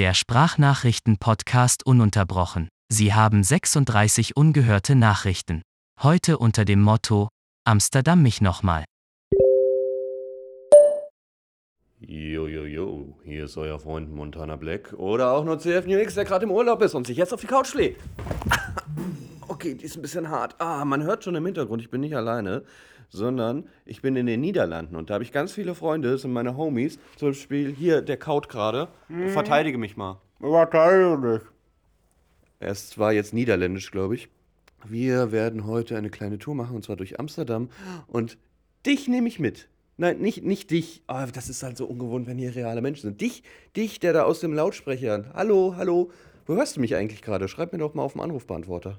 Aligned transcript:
Der 0.00 0.14
Sprachnachrichten-Podcast 0.14 1.84
ununterbrochen. 1.84 2.70
Sie 2.90 3.12
haben 3.12 3.44
36 3.44 4.34
ungehörte 4.34 4.94
Nachrichten. 4.94 5.60
Heute 6.02 6.38
unter 6.38 6.64
dem 6.64 6.80
Motto: 6.80 7.28
Amsterdam 7.66 8.22
mich 8.22 8.40
nochmal. 8.40 8.86
Jo, 11.98 12.46
jo, 12.46 12.64
jo, 12.64 13.18
hier 13.24 13.44
ist 13.44 13.58
euer 13.58 13.78
Freund 13.78 14.10
Montana 14.10 14.56
Black 14.56 14.94
oder 14.94 15.32
auch 15.32 15.44
nur 15.44 15.58
CF 15.58 15.84
New 15.84 15.98
X, 15.98 16.14
der 16.14 16.24
gerade 16.24 16.46
im 16.46 16.50
Urlaub 16.50 16.80
ist 16.80 16.94
und 16.94 17.06
sich 17.06 17.18
jetzt 17.18 17.34
auf 17.34 17.42
die 17.42 17.46
Couch 17.46 17.74
legt. 17.74 18.00
Okay, 19.48 19.74
die 19.74 19.84
ist 19.84 19.96
ein 19.96 20.02
bisschen 20.02 20.30
hart. 20.30 20.58
Ah, 20.62 20.86
man 20.86 21.02
hört 21.02 21.24
schon 21.24 21.34
im 21.34 21.44
Hintergrund, 21.44 21.82
ich 21.82 21.90
bin 21.90 22.00
nicht 22.00 22.16
alleine, 22.16 22.64
sondern 23.10 23.68
ich 23.84 24.00
bin 24.00 24.16
in 24.16 24.26
den 24.26 24.40
Niederlanden 24.40 24.96
und 24.96 25.10
da 25.10 25.14
habe 25.14 25.24
ich 25.24 25.32
ganz 25.32 25.52
viele 25.52 25.74
Freunde, 25.74 26.12
das 26.12 26.22
sind 26.22 26.32
meine 26.32 26.56
Homies. 26.56 26.98
Zum 27.16 27.28
Beispiel 27.28 27.74
hier, 27.74 28.00
der 28.00 28.16
kaut 28.16 28.48
gerade. 28.48 28.88
Verteidige 29.28 29.76
mich 29.78 29.96
mal. 29.96 30.20
Verteidige 30.40 31.40
dich. 32.60 32.68
Ist 32.68 32.90
zwar 32.90 33.12
jetzt 33.12 33.34
niederländisch, 33.34 33.90
glaube 33.90 34.14
ich. 34.14 34.28
Wir 34.84 35.32
werden 35.32 35.66
heute 35.66 35.96
eine 35.96 36.10
kleine 36.10 36.38
Tour 36.38 36.54
machen 36.54 36.76
und 36.76 36.84
zwar 36.84 36.96
durch 36.96 37.20
Amsterdam 37.20 37.68
und 38.06 38.38
dich 38.86 39.08
nehme 39.08 39.28
ich 39.28 39.38
mit. 39.38 39.68
Nein, 39.98 40.18
nicht, 40.20 40.42
nicht 40.42 40.70
dich. 40.70 41.02
Ah, 41.06 41.26
das 41.26 41.50
ist 41.50 41.62
halt 41.62 41.76
so 41.76 41.84
ungewohnt, 41.84 42.26
wenn 42.26 42.38
hier 42.38 42.56
reale 42.56 42.80
Menschen 42.80 43.02
sind. 43.02 43.20
Dich, 43.20 43.42
dich, 43.76 44.00
der 44.00 44.14
da 44.14 44.22
aus 44.22 44.40
dem 44.40 44.54
Lautsprecher. 44.54 45.26
Hallo, 45.34 45.74
hallo. 45.76 46.10
Wo 46.46 46.54
hörst 46.54 46.76
du 46.76 46.80
mich 46.80 46.96
eigentlich 46.96 47.20
gerade? 47.20 47.48
Schreib 47.48 47.72
mir 47.72 47.78
doch 47.78 47.92
mal 47.92 48.02
auf 48.02 48.12
dem 48.12 48.22
Anrufbeantworter. 48.22 48.98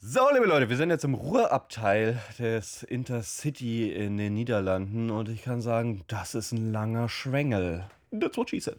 So, 0.00 0.20
liebe 0.32 0.46
Leute, 0.46 0.68
wir 0.68 0.76
sind 0.76 0.90
jetzt 0.90 1.04
im 1.04 1.14
Ruhrabteil 1.14 2.22
des 2.38 2.84
Intercity 2.84 3.92
in 3.92 4.16
den 4.16 4.32
Niederlanden 4.34 5.10
und 5.10 5.28
ich 5.28 5.42
kann 5.42 5.60
sagen, 5.60 6.04
das 6.06 6.36
ist 6.36 6.52
ein 6.52 6.70
langer 6.70 7.08
Schwengel. 7.08 7.84
That's 8.12 8.36
what 8.36 8.48
she 8.48 8.60
said. 8.60 8.76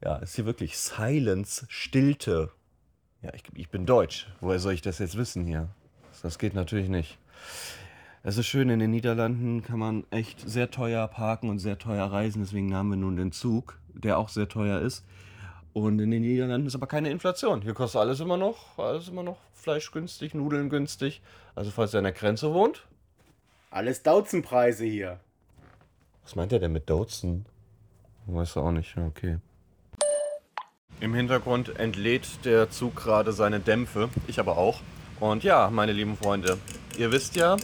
Ja, 0.00 0.14
ist 0.18 0.36
hier 0.36 0.46
wirklich 0.46 0.78
Silence, 0.78 1.66
Stilte. 1.68 2.52
Ja, 3.20 3.34
ich, 3.34 3.42
ich 3.56 3.68
bin 3.68 3.84
Deutsch. 3.84 4.28
Woher 4.40 4.60
soll 4.60 4.74
ich 4.74 4.80
das 4.80 5.00
jetzt 5.00 5.16
wissen 5.16 5.44
hier? 5.44 5.70
Das 6.22 6.38
geht 6.38 6.54
natürlich 6.54 6.88
nicht. 6.88 7.18
Es 8.22 8.38
ist 8.38 8.46
schön, 8.46 8.70
in 8.70 8.78
den 8.78 8.92
Niederlanden 8.92 9.64
kann 9.64 9.80
man 9.80 10.04
echt 10.12 10.48
sehr 10.48 10.70
teuer 10.70 11.08
parken 11.08 11.50
und 11.50 11.58
sehr 11.58 11.80
teuer 11.80 12.06
reisen. 12.06 12.42
Deswegen 12.42 12.76
haben 12.76 12.90
wir 12.90 12.96
nun 12.96 13.16
den 13.16 13.32
Zug, 13.32 13.80
der 13.92 14.18
auch 14.18 14.28
sehr 14.28 14.48
teuer 14.48 14.80
ist. 14.80 15.04
Und 15.74 15.98
in 15.98 16.12
den 16.12 16.22
Niederlanden 16.22 16.68
ist 16.68 16.76
aber 16.76 16.86
keine 16.86 17.10
Inflation. 17.10 17.60
Hier 17.62 17.74
kostet 17.74 18.00
alles 18.00 18.20
immer 18.20 18.36
noch, 18.36 18.78
alles 18.78 19.08
immer 19.08 19.24
noch 19.24 19.38
Fleisch 19.52 19.90
günstig, 19.90 20.32
Nudeln 20.32 20.70
günstig. 20.70 21.20
Also 21.56 21.72
falls 21.72 21.92
ihr 21.94 21.98
an 21.98 22.04
der 22.04 22.12
Grenze 22.12 22.54
wohnt. 22.54 22.86
Alles 23.70 24.04
Dauzenpreise 24.04 24.84
hier. 24.84 25.18
Was 26.22 26.36
meint 26.36 26.52
er 26.52 26.60
denn 26.60 26.70
mit 26.70 26.88
Dozen? 26.88 27.44
Weiß 28.26 28.54
er 28.54 28.62
auch 28.62 28.70
nicht, 28.70 28.96
okay. 28.96 29.38
Im 31.00 31.12
Hintergrund 31.12 31.76
entlädt 31.78 32.44
der 32.44 32.70
Zug 32.70 32.94
gerade 32.94 33.32
seine 33.32 33.58
Dämpfe. 33.58 34.10
Ich 34.28 34.38
aber 34.38 34.56
auch. 34.56 34.80
Und 35.18 35.42
ja, 35.42 35.70
meine 35.70 35.92
lieben 35.92 36.16
Freunde, 36.16 36.56
ihr 36.96 37.10
wisst 37.10 37.34
ja, 37.34 37.56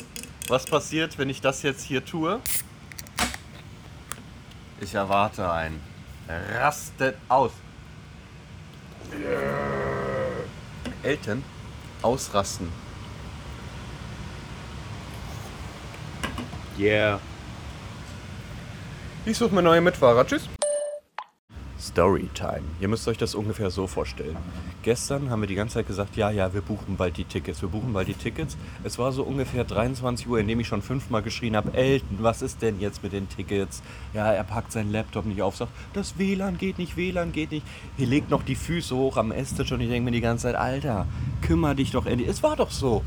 was 0.48 0.64
passiert, 0.66 1.16
wenn 1.16 1.30
ich 1.30 1.40
das 1.40 1.62
jetzt 1.62 1.82
hier 1.84 2.04
tue? 2.04 2.40
Ich 4.80 4.94
erwarte 4.94 5.48
ein. 5.48 5.80
Rastet 6.28 7.16
aus. 7.28 7.52
Eltern 11.02 11.44
ausrasten. 12.02 12.68
Yeah. 16.78 17.20
Ich 19.26 19.36
suche 19.36 19.54
mir 19.54 19.62
neue 19.62 19.80
Mitfahrer. 19.80 20.26
Tschüss. 20.26 20.48
Storytime. 21.90 22.62
Ihr 22.80 22.86
müsst 22.86 23.08
euch 23.08 23.18
das 23.18 23.34
ungefähr 23.34 23.70
so 23.70 23.88
vorstellen. 23.88 24.36
Gestern 24.82 25.28
haben 25.28 25.40
wir 25.40 25.48
die 25.48 25.56
ganze 25.56 25.74
Zeit 25.74 25.88
gesagt, 25.88 26.16
ja, 26.16 26.30
ja, 26.30 26.54
wir 26.54 26.60
buchen 26.60 26.96
bald 26.96 27.16
die 27.16 27.24
Tickets, 27.24 27.62
wir 27.62 27.68
buchen 27.68 27.92
bald 27.92 28.06
die 28.06 28.14
Tickets. 28.14 28.56
Es 28.84 28.96
war 28.98 29.10
so 29.10 29.24
ungefähr 29.24 29.64
23 29.64 30.28
Uhr, 30.28 30.38
in 30.38 30.46
dem 30.46 30.60
ich 30.60 30.68
schon 30.68 30.82
fünfmal 30.82 31.22
geschrien 31.22 31.56
habe, 31.56 31.74
Elton, 31.74 32.18
was 32.20 32.42
ist 32.42 32.62
denn 32.62 32.78
jetzt 32.78 33.02
mit 33.02 33.12
den 33.12 33.28
Tickets? 33.28 33.82
Ja, 34.14 34.32
er 34.32 34.44
packt 34.44 34.70
seinen 34.70 34.92
Laptop 34.92 35.26
nicht 35.26 35.42
auf, 35.42 35.56
sagt, 35.56 35.72
das 35.92 36.16
WLAN 36.16 36.58
geht 36.58 36.78
nicht, 36.78 36.96
WLAN 36.96 37.32
geht 37.32 37.50
nicht. 37.50 37.66
Hier 37.96 38.06
legt 38.06 38.30
noch 38.30 38.44
die 38.44 38.54
Füße 38.54 38.94
hoch 38.94 39.16
am 39.16 39.32
Esstisch 39.32 39.72
und 39.72 39.80
ich 39.80 39.88
denke 39.88 40.04
mir 40.04 40.12
die 40.12 40.20
ganze 40.20 40.44
Zeit, 40.44 40.54
Alter, 40.54 41.06
kümmere 41.42 41.74
dich 41.74 41.90
doch 41.90 42.06
endlich. 42.06 42.28
Es 42.28 42.42
war 42.42 42.54
doch 42.54 42.70
so. 42.70 43.02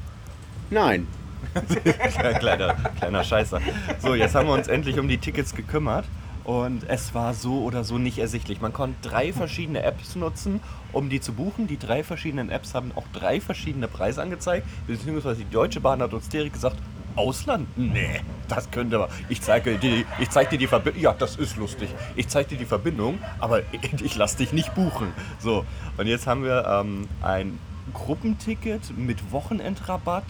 Nein. 0.70 1.08
kleiner, 2.40 2.74
kleiner 2.98 3.24
Scheißer. 3.24 3.62
So, 4.00 4.16
jetzt 4.16 4.36
haben 4.36 4.48
wir 4.48 4.54
uns 4.54 4.68
endlich 4.68 5.00
um 5.00 5.08
die 5.08 5.18
Tickets 5.18 5.56
gekümmert. 5.56 6.06
Und 6.44 6.84
es 6.90 7.14
war 7.14 7.34
so 7.34 7.64
oder 7.64 7.84
so 7.84 7.98
nicht 7.98 8.18
ersichtlich. 8.18 8.60
Man 8.60 8.74
konnte 8.74 9.08
drei 9.08 9.32
verschiedene 9.32 9.82
Apps 9.84 10.16
nutzen, 10.16 10.60
um 10.92 11.10
die 11.10 11.22
zu 11.22 11.34
buchen. 11.34 11.68
Die 11.68 11.80
drei 11.80 12.04
verschiedenen 12.04 12.50
Apps 12.50 12.76
haben 12.76 12.92
auch 12.96 13.06
drei 13.14 13.40
verschiedene 13.40 13.88
Preise 13.88 14.22
angezeigt. 14.22 14.68
Beziehungsweise 14.86 15.44
die 15.44 15.50
Deutsche 15.50 15.80
Bahn 15.80 16.02
hat 16.02 16.14
uns 16.14 16.28
direkt 16.28 16.54
gesagt, 16.54 16.78
Ausland? 17.16 17.68
Nee, 17.78 18.22
das 18.48 18.70
könnte 18.72 18.98
man. 18.98 19.10
Ich 19.30 19.42
zeige 19.42 19.78
dir, 19.78 20.04
zeig 20.30 20.50
dir 20.50 20.58
die 20.58 20.68
Verbindung. 20.68 21.02
Ja, 21.02 21.14
das 21.14 21.36
ist 21.36 21.58
lustig. 21.58 21.90
Ich 22.16 22.28
zeige 22.28 22.50
dir 22.50 22.58
die 22.58 22.66
Verbindung, 22.66 23.20
aber 23.40 23.62
ich 24.04 24.16
lasse 24.16 24.38
dich 24.38 24.52
nicht 24.52 24.74
buchen. 24.76 25.14
So, 25.40 25.66
und 25.98 26.08
jetzt 26.08 26.28
haben 26.28 26.44
wir 26.44 26.66
ähm, 26.68 27.08
ein 27.22 27.60
Gruppenticket 27.94 28.98
mit 28.98 29.32
Wochenendrabatt 29.32 30.26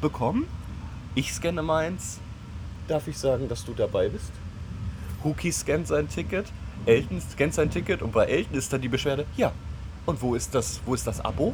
bekommen. 0.00 0.46
Ich 1.14 1.32
scanne 1.32 1.62
meins. 1.62 2.20
Darf 2.88 3.08
ich 3.08 3.18
sagen, 3.18 3.48
dass 3.48 3.64
du 3.64 3.72
dabei 3.74 4.08
bist? 4.08 4.30
Huki 5.26 5.50
scannt 5.50 5.88
sein 5.88 6.08
Ticket, 6.08 6.46
Elton 6.86 7.20
scannt 7.20 7.52
sein 7.52 7.68
Ticket 7.68 8.00
und 8.00 8.12
bei 8.12 8.26
Elton 8.26 8.56
ist 8.56 8.72
dann 8.72 8.80
die 8.80 8.88
Beschwerde, 8.88 9.26
ja, 9.36 9.52
und 10.06 10.22
wo 10.22 10.36
ist 10.36 10.54
das, 10.54 10.80
wo 10.86 10.94
ist 10.94 11.06
das 11.06 11.20
Abo? 11.20 11.52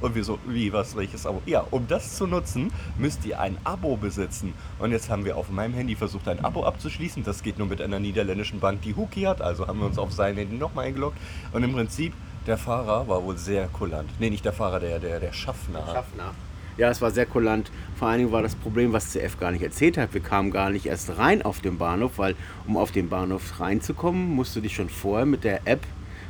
Und 0.00 0.14
wir 0.16 0.24
so, 0.24 0.38
wie, 0.46 0.72
was, 0.72 0.96
welches 0.96 1.26
Abo? 1.26 1.42
Ja, 1.46 1.64
um 1.70 1.86
das 1.86 2.16
zu 2.16 2.26
nutzen, 2.26 2.72
müsst 2.98 3.24
ihr 3.24 3.38
ein 3.38 3.56
Abo 3.62 3.96
besitzen. 3.96 4.52
Und 4.80 4.90
jetzt 4.90 5.10
haben 5.10 5.24
wir 5.24 5.36
auf 5.36 5.50
meinem 5.50 5.74
Handy 5.74 5.94
versucht, 5.94 6.26
ein 6.26 6.44
Abo 6.44 6.64
abzuschließen. 6.64 7.22
Das 7.22 7.42
geht 7.42 7.58
nur 7.58 7.68
mit 7.68 7.80
einer 7.80 8.00
niederländischen 8.00 8.58
Bank, 8.58 8.82
die 8.82 8.96
Huki 8.96 9.22
hat. 9.22 9.40
Also 9.40 9.68
haben 9.68 9.78
wir 9.78 9.86
uns 9.86 9.98
auf 9.98 10.10
sein 10.10 10.36
Handy 10.36 10.56
nochmal 10.56 10.86
eingeloggt. 10.86 11.18
Und 11.52 11.62
im 11.62 11.72
Prinzip, 11.72 12.14
der 12.48 12.58
Fahrer 12.58 13.06
war 13.06 13.22
wohl 13.22 13.38
sehr 13.38 13.68
kulant. 13.68 14.10
Nee, 14.18 14.30
nicht 14.30 14.44
der 14.44 14.52
Fahrer, 14.52 14.80
der, 14.80 14.98
der, 14.98 15.20
der 15.20 15.32
Schaffner. 15.32 15.86
Schaffner. 15.86 16.32
Ja, 16.76 16.90
es 16.90 17.02
war 17.02 17.10
sehr 17.10 17.26
kulant. 17.26 17.70
Vor 17.96 18.08
allen 18.08 18.18
Dingen 18.18 18.32
war 18.32 18.42
das 18.42 18.54
Problem, 18.54 18.92
was 18.92 19.10
CF 19.10 19.38
gar 19.38 19.52
nicht 19.52 19.62
erzählt 19.62 19.98
hat. 19.98 20.14
Wir 20.14 20.22
kamen 20.22 20.50
gar 20.50 20.70
nicht 20.70 20.86
erst 20.86 21.18
rein 21.18 21.42
auf 21.42 21.60
den 21.60 21.78
Bahnhof, 21.78 22.12
weil 22.16 22.34
um 22.66 22.76
auf 22.76 22.92
den 22.92 23.08
Bahnhof 23.08 23.60
reinzukommen, 23.60 24.34
musst 24.34 24.56
du 24.56 24.60
dich 24.60 24.74
schon 24.74 24.88
vorher 24.88 25.26
mit 25.26 25.44
der 25.44 25.66
App 25.66 25.80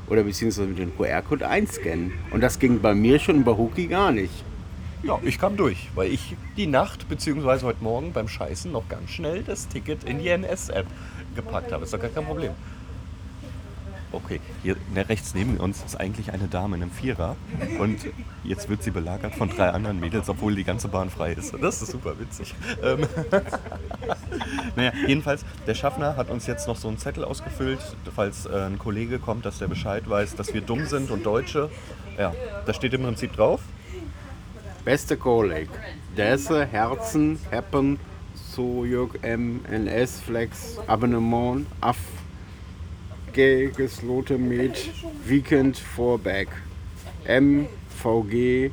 oder 0.08 0.24
beziehungsweise 0.24 0.68
mit 0.68 0.78
dem 0.78 0.96
QR-Code 0.96 1.48
einscannen. 1.48 2.12
Und 2.32 2.40
das 2.40 2.58
ging 2.58 2.80
bei 2.80 2.94
mir 2.94 3.18
schon 3.18 3.44
bei 3.44 3.52
Huki 3.52 3.86
gar 3.86 4.10
nicht. 4.12 4.44
Ja, 5.04 5.18
ich 5.24 5.38
kam 5.38 5.56
durch, 5.56 5.88
weil 5.94 6.12
ich 6.12 6.36
die 6.56 6.66
Nacht 6.66 7.08
bzw. 7.08 7.64
heute 7.64 7.82
Morgen 7.82 8.12
beim 8.12 8.28
Scheißen 8.28 8.70
noch 8.70 8.88
ganz 8.88 9.10
schnell 9.10 9.42
das 9.42 9.68
Ticket 9.68 10.04
in 10.04 10.20
die 10.20 10.28
NS-App 10.28 10.86
gepackt 11.34 11.72
habe. 11.72 11.84
Ist 11.84 11.92
doch 11.92 12.00
gar 12.00 12.10
kein 12.10 12.24
Problem. 12.24 12.52
Okay, 14.12 14.40
hier 14.62 14.76
ne, 14.94 15.08
rechts 15.08 15.34
neben 15.34 15.56
uns 15.56 15.82
ist 15.84 15.98
eigentlich 15.98 16.32
eine 16.32 16.46
Dame 16.46 16.76
in 16.76 16.82
einem 16.82 16.90
Vierer 16.90 17.36
und 17.78 17.98
jetzt 18.44 18.68
wird 18.68 18.82
sie 18.82 18.90
belagert 18.90 19.34
von 19.34 19.48
drei 19.48 19.70
anderen 19.70 20.00
Mädels, 20.00 20.28
obwohl 20.28 20.54
die 20.54 20.64
ganze 20.64 20.88
Bahn 20.88 21.08
frei 21.08 21.32
ist. 21.32 21.54
Das 21.60 21.80
ist 21.80 21.92
super 21.92 22.18
witzig. 22.18 22.54
Ähm 22.82 23.06
naja, 24.76 24.92
jedenfalls, 25.06 25.44
der 25.66 25.74
Schaffner 25.74 26.16
hat 26.16 26.30
uns 26.30 26.46
jetzt 26.46 26.68
noch 26.68 26.76
so 26.76 26.88
einen 26.88 26.98
Zettel 26.98 27.24
ausgefüllt, 27.24 27.80
falls 28.14 28.46
äh, 28.46 28.66
ein 28.66 28.78
Kollege 28.78 29.18
kommt, 29.18 29.46
dass 29.46 29.58
der 29.58 29.68
Bescheid 29.68 30.08
weiß, 30.08 30.36
dass 30.36 30.52
wir 30.52 30.60
dumm 30.60 30.86
sind 30.86 31.10
und 31.10 31.24
Deutsche. 31.24 31.70
Ja, 32.18 32.34
da 32.66 32.74
steht 32.74 32.92
im 32.92 33.02
Prinzip 33.02 33.32
drauf. 33.32 33.60
Beste 34.84 35.16
Kolleg. 35.16 35.68
Desse, 36.16 36.66
Herzen, 36.66 37.38
Happen, 37.50 37.98
Sojok, 38.34 39.22
M, 39.22 39.60
NS, 39.70 40.20
Flex, 40.20 40.78
Abonnement, 40.86 41.66
Aff, 41.80 41.96
gesloten 43.32 44.48
mit 44.48 44.90
Weekend 45.24 45.78
Vorback. 45.78 46.48
MVG, 47.24 48.70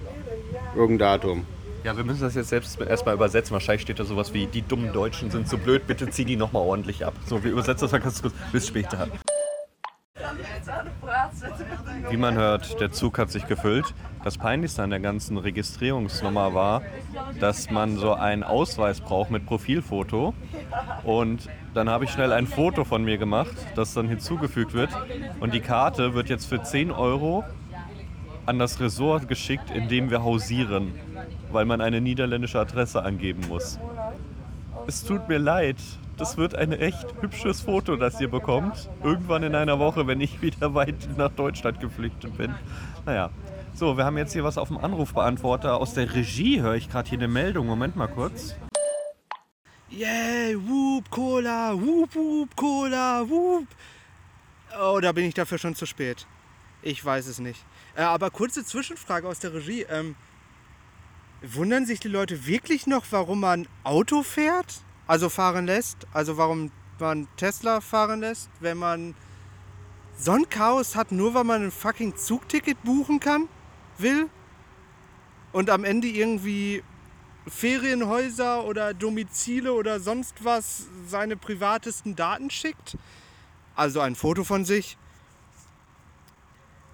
irgendein 0.76 0.98
Datum. 0.98 1.46
Ja, 1.84 1.96
wir 1.96 2.04
müssen 2.04 2.22
das 2.22 2.36
jetzt 2.36 2.50
selbst 2.50 2.80
erstmal 2.82 3.16
übersetzen. 3.16 3.54
Wahrscheinlich 3.54 3.84
steht 3.84 4.00
da 4.00 4.04
sowas 4.04 4.34
wie, 4.34 4.48
die 4.48 4.62
dummen 4.62 4.92
Deutschen 4.92 5.32
sind 5.32 5.48
so 5.48 5.58
blöd, 5.58 5.88
bitte 5.88 6.10
zieh 6.10 6.26
die 6.26 6.36
nochmal 6.36 6.64
ordentlich 6.64 7.06
ab. 7.06 7.14
So, 7.26 7.44
wir 7.44 7.52
übersetzen 7.52 7.86
das 7.86 7.92
mal 7.94 8.00
ganz 8.00 8.22
kurz. 8.22 8.34
Bis 8.52 8.68
später. 8.68 9.08
Wie 12.10 12.18
man 12.18 12.36
hört, 12.36 12.80
der 12.82 12.92
Zug 12.92 13.18
hat 13.18 13.32
sich 13.32 13.48
gefüllt. 13.48 13.94
Das 14.24 14.38
Peinlichste 14.38 14.84
an 14.84 14.90
der 14.90 15.00
ganzen 15.00 15.38
Registrierungsnummer 15.38 16.54
war, 16.54 16.82
dass 17.40 17.70
man 17.70 17.98
so 17.98 18.14
einen 18.14 18.44
Ausweis 18.44 19.00
braucht 19.00 19.32
mit 19.32 19.46
Profilfoto. 19.46 20.34
Und 21.04 21.50
dann 21.74 21.90
habe 21.90 22.06
ich 22.06 22.12
schnell 22.12 22.32
ein 22.32 22.48
Foto 22.48 22.84
von 22.84 23.04
mir 23.04 23.18
gemacht, 23.18 23.56
das 23.76 23.94
dann 23.94 24.08
hinzugefügt 24.08 24.74
wird. 24.74 24.90
Und 25.40 25.54
die 25.54 25.60
Karte 25.60 26.14
wird 26.14 26.30
jetzt 26.30 26.46
für 26.46 26.62
10 26.62 26.92
Euro 26.92 27.44
an 28.46 28.58
das 28.58 28.80
Resort 28.80 29.28
geschickt, 29.28 29.70
in 29.70 29.88
dem 29.88 30.10
wir 30.10 30.24
hausieren, 30.24 30.94
weil 31.52 31.66
man 31.66 31.82
eine 31.82 32.02
niederländische 32.02 32.60
Adresse 32.60 33.04
angeben 33.04 33.42
muss. 33.48 33.80
Es 34.88 35.04
tut 35.04 35.30
mir 35.30 35.38
leid, 35.38 35.78
das 36.18 36.36
wird 36.36 36.56
ein 36.56 36.72
echt 36.72 37.06
hübsches 37.22 37.62
Foto, 37.62 37.96
das 37.96 38.20
ihr 38.20 38.30
bekommt. 38.30 38.90
Irgendwann 39.04 39.44
in 39.44 39.56
einer 39.56 39.80
Woche, 39.80 40.08
wenn 40.08 40.20
ich 40.20 40.42
wieder 40.42 40.74
weit 40.74 41.08
nach 41.18 41.30
Deutschland 41.30 41.80
geflüchtet 41.80 42.38
bin. 42.38 42.54
Naja. 43.06 43.30
So, 43.76 43.96
wir 43.96 44.04
haben 44.04 44.18
jetzt 44.18 44.34
hier 44.34 44.44
was 44.44 44.58
auf 44.58 44.68
dem 44.68 44.78
Anrufbeantworter. 44.78 45.78
Aus 45.78 45.94
der 45.94 46.14
Regie 46.14 46.60
höre 46.60 46.76
ich 46.76 46.90
gerade 46.90 47.08
hier 47.08 47.20
eine 47.20 47.30
Meldung. 47.30 47.68
Moment 47.68 47.96
mal 47.96 48.08
kurz. 48.08 48.56
Yay, 49.92 50.56
whoop, 50.56 51.10
Cola, 51.10 51.74
whoop, 51.74 52.14
whoop, 52.14 52.56
Cola, 52.56 53.28
whoop. 53.28 53.68
Oh, 54.80 55.00
da 55.02 55.12
bin 55.12 55.26
ich 55.26 55.34
dafür 55.34 55.58
schon 55.58 55.74
zu 55.74 55.88
spät. 55.88 56.28
Ich 56.84 57.04
weiß 57.04 57.26
es 57.26 57.40
nicht. 57.40 57.66
Äh, 57.96 58.04
aber 58.04 58.30
kurze 58.30 58.64
Zwischenfrage 58.64 59.28
aus 59.28 59.40
der 59.40 59.52
Regie. 59.52 59.88
Ähm, 59.90 60.16
wundern 61.42 61.88
sich 61.88 62.00
die 62.00 62.08
Leute 62.08 62.46
wirklich 62.46 62.86
noch, 62.86 63.04
warum 63.10 63.40
man 63.40 63.68
Auto 63.84 64.22
fährt? 64.22 64.82
Also 65.08 65.28
fahren 65.28 65.66
lässt? 65.66 66.06
Also 66.14 66.38
warum 66.38 66.72
man 67.00 67.28
Tesla 67.38 67.82
fahren 67.82 68.20
lässt, 68.20 68.52
wenn 68.60 68.78
man 68.78 69.16
so 70.16 70.34
ein 70.34 70.48
Chaos 70.50 70.96
hat, 70.96 71.12
nur 71.12 71.34
weil 71.34 71.46
man 71.46 71.64
ein 71.64 71.72
fucking 71.72 72.16
Zugticket 72.16 72.84
buchen 72.84 73.20
kann, 73.20 73.48
will? 73.98 74.30
Und 75.52 75.72
am 75.72 75.84
Ende 75.84 76.08
irgendwie 76.08 76.84
Ferienhäuser 77.48 78.66
oder 78.66 78.94
Domizile 78.94 79.74
oder 79.74 80.00
sonst 80.00 80.44
was 80.44 80.88
seine 81.08 81.38
privatesten 81.38 82.16
Daten 82.16 82.50
schickt? 82.50 82.98
Also 83.76 84.02
ein 84.02 84.16
Foto 84.16 84.44
von 84.44 84.66
sich. 84.66 84.98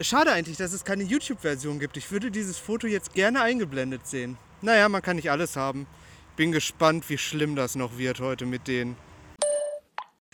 Schade 0.01 0.31
eigentlich, 0.31 0.57
dass 0.57 0.73
es 0.73 0.83
keine 0.83 1.03
YouTube-Version 1.03 1.79
gibt. 1.79 1.97
Ich 1.97 2.11
würde 2.11 2.29
dieses 2.29 2.57
Foto 2.57 2.85
jetzt 2.85 3.13
gerne 3.13 3.41
eingeblendet 3.41 4.05
sehen. 4.05 4.37
Naja, 4.61 4.89
man 4.89 5.01
kann 5.01 5.15
nicht 5.15 5.31
alles 5.31 5.55
haben. 5.55 5.87
Bin 6.35 6.51
gespannt, 6.51 7.09
wie 7.09 7.17
schlimm 7.17 7.55
das 7.55 7.75
noch 7.75 7.97
wird 7.97 8.19
heute 8.19 8.45
mit 8.45 8.67
denen. 8.67 8.97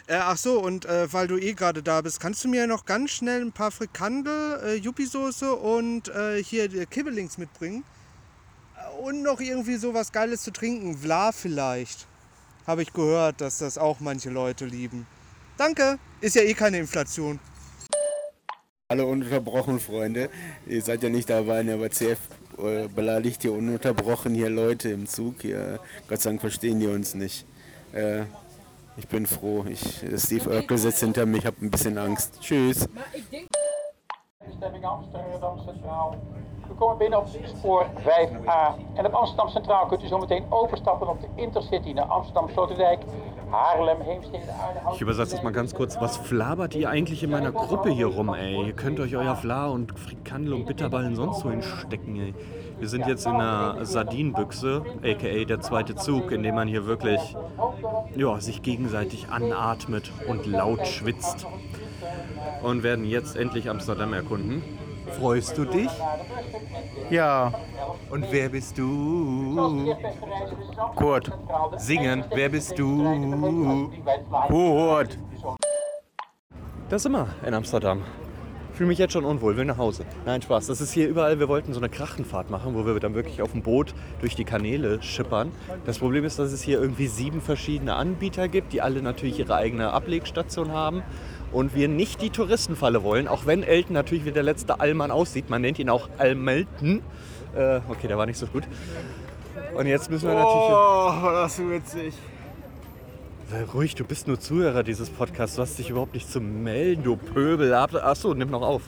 Äh, 0.08 0.16
ach 0.16 0.38
so, 0.38 0.60
und 0.60 0.86
äh, 0.86 1.14
weil 1.14 1.28
du 1.28 1.38
eh 1.38 1.54
gerade 1.54 1.84
da 1.84 2.02
bist, 2.02 2.20
kannst 2.20 2.44
du 2.44 2.50
mir 2.50 2.66
noch 2.66 2.86
ganz 2.86 3.12
schnell 3.12 3.42
ein 3.42 3.52
paar 3.52 3.72
Frikandel, 3.72 4.60
äh, 4.64 4.76
Yuppie-Soße 4.76 5.54
und 5.54 6.10
äh, 6.10 6.44
hier 6.44 6.68
die 6.68 6.86
Kibbelings 6.86 7.38
mitbringen? 7.38 7.84
Und 9.02 9.24
noch 9.24 9.40
irgendwie 9.40 9.78
so 9.78 9.96
was 9.96 10.12
Geiles 10.12 10.44
zu 10.44 10.52
trinken. 10.52 10.96
Vla 10.96 11.32
vielleicht. 11.32 12.06
Habe 12.68 12.84
ich 12.84 12.94
gehört, 12.94 13.42
dass 13.42 13.58
das 13.58 13.80
auch 13.80 14.00
manche 14.00 14.30
Leute 14.30 14.66
lieben. 14.66 15.08
Danke. 15.58 15.98
Ist 16.22 16.36
ja 16.36 16.44
eh 16.44 16.54
keine 16.54 16.78
Inflation. 16.78 17.40
Alle 18.90 19.06
ununterbrochen, 19.06 19.80
Freunde. 19.80 20.30
Ihr 20.68 20.84
seid 20.84 21.02
ja 21.02 21.10
nicht 21.10 21.32
dabei, 21.32 21.64
ne, 21.64 21.74
aber 21.74 21.90
CF 21.90 22.20
äh, 22.60 22.88
beleidigt 22.90 23.42
hier 23.42 23.54
ununterbrochen 23.54 24.36
hier 24.36 24.50
Leute 24.50 24.90
im 24.90 25.08
Zug. 25.08 25.42
Hier, 25.42 25.80
Gott 26.08 26.22
sei 26.22 26.30
Dank 26.30 26.42
verstehen 26.42 26.80
die 26.80 26.88
uns 26.88 27.16
nicht. 27.16 27.46
Äh, 27.94 28.26
ich 28.98 29.08
bin 29.08 29.26
froh. 29.26 29.66
Ich, 29.68 30.04
Steve 30.18 30.48
Urkel 30.48 30.78
sitzt 30.78 31.00
hinter 31.00 31.26
mir. 31.26 31.38
Ich 31.38 31.46
habe 31.48 31.58
ein 31.66 31.72
bisschen 31.72 31.98
Angst. 31.98 32.40
Tschüss. 32.40 32.88
Bestemming 36.72 36.72
Amsterdam 36.72 36.72
Centraal. 36.72 36.72
We 36.72 36.78
komen 36.78 36.98
binnen 36.98 37.20
op 37.20 37.28
spoor 37.58 37.86
5A. 37.98 38.76
En 38.94 39.06
op 39.06 39.14
Amsterdam 39.14 39.50
Centraal 39.50 39.86
kunt 39.86 40.04
u 40.04 40.08
zo 40.08 40.18
meteen 40.18 40.44
overstappen 40.50 41.08
op 41.08 41.22
de 41.22 41.28
Intercity 41.36 41.92
naar 41.92 42.06
Amsterdam 42.06 42.50
Sloterdijk, 42.50 43.00
Haarlem, 43.50 44.02
Heemstede, 44.02 44.52
Aardenhout. 44.52 44.96
Ich 44.96 45.02
übersetze 45.02 45.36
das 45.36 45.44
mal 45.44 45.54
ganz 45.54 45.74
kurz. 45.74 46.00
Was 46.00 46.18
flabert 46.18 46.76
ihr 46.76 46.90
eigentlich 46.90 47.24
in 47.24 47.30
meiner 47.30 47.52
Gruppe 47.52 47.90
hier 47.90 48.08
rum, 48.08 48.34
ey? 48.34 48.66
Ihr 48.66 48.74
könnt 48.74 49.00
euch 49.00 49.16
euer 49.16 49.36
Fla 49.36 49.68
und 49.68 50.00
Frikandel 50.00 50.54
und 50.54 50.66
Bitterballen 50.66 51.16
sonst 51.16 51.44
wo 51.46 51.50
hinstecken, 51.50 52.16
ey. 52.16 52.34
Wir 52.80 52.88
sind 52.88 53.06
jetzt 53.08 53.26
in 53.26 53.34
einer 53.34 53.86
Sardinenbüchse, 53.86 54.84
aka 55.04 55.46
der 55.46 55.60
zweite 55.60 55.96
Zug, 55.96 56.32
in 56.32 56.44
dem 56.44 56.56
man 56.56 56.68
hier 56.68 56.86
wirklich 56.86 57.36
ja, 58.16 58.40
sich 58.40 58.62
gegenseitig 58.62 59.28
anatmet 59.30 60.12
und 60.28 60.46
laut 60.46 60.88
schwitzt. 60.88 61.46
Und 62.64 62.84
werden 62.84 63.06
jetzt 63.06 63.36
endlich 63.36 63.70
Amsterdam 63.70 64.14
erkunden. 64.14 64.64
Freust 65.20 65.58
du 65.58 65.66
dich? 65.66 65.90
Ja, 67.10 67.54
Und 68.10 68.26
wer 68.32 68.50
bist 68.50 68.78
du? 68.78 69.96
Kurt. 70.96 71.32
Singen, 71.78 72.26
wer 72.34 72.50
bist 72.50 72.78
du? 72.78 73.92
Kurt. 74.48 75.18
Da 76.90 77.00
sind 77.00 77.12
wir 77.14 77.28
in 77.46 77.54
Amsterdam. 77.54 78.02
Fühle 78.74 78.88
mich 78.88 78.98
jetzt 79.00 79.14
schon 79.14 79.26
unwohl, 79.26 79.58
will 79.58 79.66
nach 79.66 79.78
Hause. 79.78 80.06
Nein, 80.26 80.42
Spaß. 80.42 80.68
Das 80.68 80.82
ist 80.82 80.92
hier 80.92 81.08
überall. 81.08 81.40
Wir 81.40 81.48
wollten 81.50 81.74
so 81.74 81.80
eine 81.80 81.90
Krachenfahrt 81.90 82.50
machen, 82.50 82.74
wo 82.74 82.86
wir 82.86 83.00
dann 83.00 83.14
wirklich 83.14 83.42
auf 83.42 83.52
dem 83.52 83.62
Boot 83.62 83.94
durch 84.22 84.36
die 84.36 84.46
Kanäle 84.46 85.02
schippern. 85.04 85.52
Das 85.86 86.00
Problem 86.00 86.24
ist, 86.26 86.40
dass 86.40 86.52
es 86.52 86.62
hier 86.62 86.82
irgendwie 86.82 87.08
sieben 87.08 87.42
verschiedene 87.42 87.96
Anbieter 87.96 88.48
gibt, 88.48 88.74
die 88.74 88.82
alle 88.82 89.02
natürlich 89.02 89.40
ihre 89.40 89.56
eigene 89.56 89.92
Ablegstation 89.92 90.72
haben. 90.72 91.04
Und 91.52 91.76
wir 91.76 91.88
nicht 91.88 92.22
die 92.22 92.30
Touristenfalle 92.30 93.04
wollen, 93.04 93.28
auch 93.28 93.46
wenn 93.46 93.64
Elton 93.64 93.94
natürlich 93.94 94.26
wie 94.26 94.32
der 94.32 94.44
letzte 94.44 94.80
Allmann 94.80 95.12
aussieht. 95.12 95.50
Man 95.50 95.62
nennt 95.62 95.80
ihn 95.80 95.90
auch 95.90 96.10
Almelten. 96.18 97.02
Äh, 97.56 97.82
okay, 97.90 98.08
der 98.08 98.18
war 98.18 98.26
nicht 98.26 98.38
so 98.38 98.48
gut. 98.48 98.64
Und 99.76 99.86
jetzt 99.86 100.10
müssen 100.10 100.28
wir 100.30 100.36
natürlich. 100.36 100.70
Oh, 100.72 101.32
das 101.32 101.60
ist 101.60 101.70
witzig. 101.70 102.14
Sei 103.50 103.66
ruhig, 103.66 103.96
du 103.96 104.06
bist 104.06 104.28
nur 104.28 104.40
Zuhörer 104.40 104.82
dieses 104.84 105.10
Podcasts. 105.10 105.58
Du 105.58 105.62
hast 105.62 105.78
dich 105.78 105.90
überhaupt 105.90 106.14
nicht 106.14 106.32
zu 106.32 106.40
melden, 106.40 107.04
du 107.04 107.18
Pöbel. 107.18 107.74
Achso, 107.74 108.34
nimm 108.34 108.50
noch 108.50 108.62
auf. 108.62 108.84